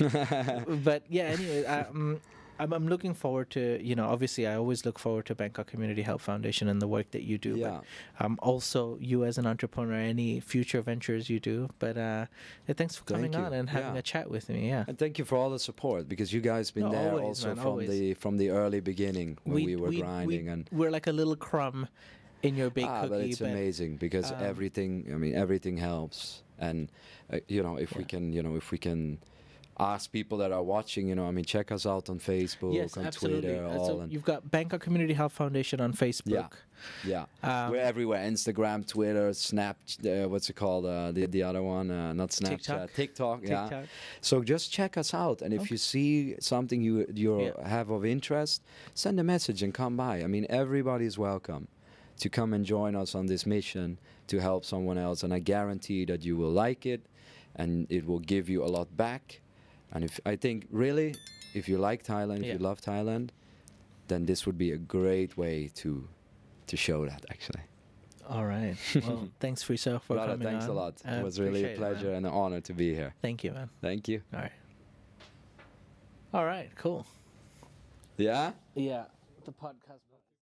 [0.84, 2.20] but yeah, anyway, um,
[2.58, 6.02] I'm I'm looking forward to you know obviously I always look forward to Bangkok Community
[6.02, 7.56] Health Foundation and the work that you do.
[7.56, 7.80] Yeah.
[8.18, 11.68] But um, also you as an entrepreneur, any future ventures you do.
[11.78, 12.26] But uh,
[12.68, 13.98] yeah, thanks for coming on and having Yeah.
[13.98, 14.68] a chat with me.
[14.68, 14.84] Yeah.
[14.86, 17.48] And thank you for all the support because you guys been No, there always, also
[17.48, 17.90] man, from always.
[17.90, 21.88] the from the early beginning when we, were grinding and we're like a little crumb
[22.42, 23.10] in your big ah, cookie.
[23.10, 26.90] but it's amazing because um, everything I mean everything helps and
[27.32, 29.18] uh, you know if we can you know if we can
[29.78, 32.96] ask people that are watching you know I mean check us out on Facebook Yes,
[32.96, 33.50] on absolutely.
[33.50, 36.52] Twitter Uh, all so and you've got Bangkok Community Health Foundation on Facebook.
[37.04, 39.76] yeah Um, we're everywhere Instagram Twitter Snap
[40.06, 42.92] uh, what's it called uh, the the other one uh, not Snapchat TikTok.
[42.92, 43.84] TikTok yeah TikTok.
[44.20, 47.68] So just check us out, and if you see something you you Yeah.
[47.76, 48.62] have of interest,
[48.94, 50.14] send a message and come by.
[50.22, 51.66] I mean, everybody's welcome
[52.22, 53.98] to come and join us on this mission
[54.28, 57.02] to help someone else, and I guarantee that you will like it,
[57.56, 59.40] and it will give you a lot back.
[59.94, 61.14] And if I think really,
[61.54, 62.52] if you like Thailand, if Yeah.
[62.54, 63.30] you love Thailand,
[64.08, 66.08] then this would be a great way to
[66.66, 67.62] to show that actually.
[68.28, 68.76] All right.
[69.06, 70.70] Well, thanks Friso for Brother, coming thanks on.
[70.70, 70.94] a lot.
[71.04, 73.14] I it was really a appreciate it, pleasure and an honor to be here.
[73.22, 73.68] Thank you, man.
[73.82, 74.22] Thank you.
[74.32, 74.52] All right.
[76.32, 76.70] All right.
[76.76, 77.06] Cool.
[78.16, 78.52] Yeah.
[78.74, 79.04] Yeah.
[79.44, 80.00] The podcast.